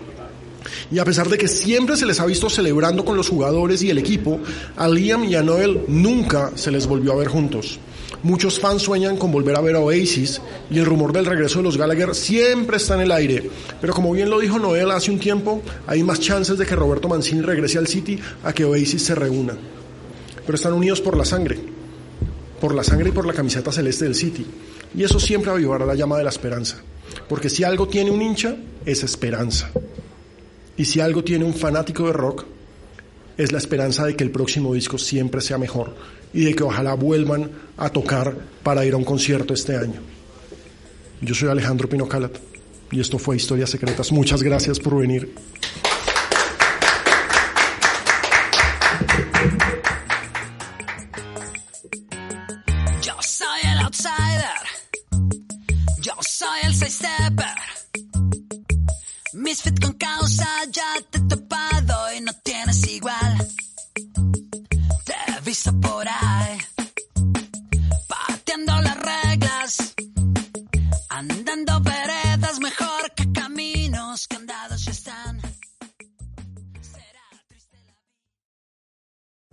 [0.91, 3.89] Y a pesar de que siempre se les ha visto celebrando con los jugadores y
[3.89, 4.39] el equipo,
[4.75, 7.79] a Liam y a Noel nunca se les volvió a ver juntos.
[8.23, 10.41] Muchos fans sueñan con volver a ver a Oasis
[10.71, 13.49] y el rumor del regreso de los Gallagher siempre está en el aire.
[13.79, 17.07] Pero como bien lo dijo Noel hace un tiempo, hay más chances de que Roberto
[17.07, 19.55] Mancini regrese al City a que Oasis se reúna.
[20.43, 21.59] Pero están unidos por la sangre,
[22.59, 24.45] por la sangre y por la camiseta celeste del City.
[24.95, 26.77] Y eso siempre avivará la llama de la esperanza.
[27.29, 28.55] Porque si algo tiene un hincha,
[28.85, 29.71] es esperanza.
[30.77, 32.45] Y si algo tiene un fanático de rock,
[33.37, 35.95] es la esperanza de que el próximo disco siempre sea mejor
[36.33, 40.01] y de que ojalá vuelvan a tocar para ir a un concierto este año.
[41.21, 42.37] Yo soy Alejandro Pino Calat
[42.91, 44.11] y esto fue Historias Secretas.
[44.11, 45.33] Muchas gracias por venir.
[59.65, 63.47] Misfit con causa, ya te he topado y no tienes igual.
[65.05, 66.34] Te visto por ahí.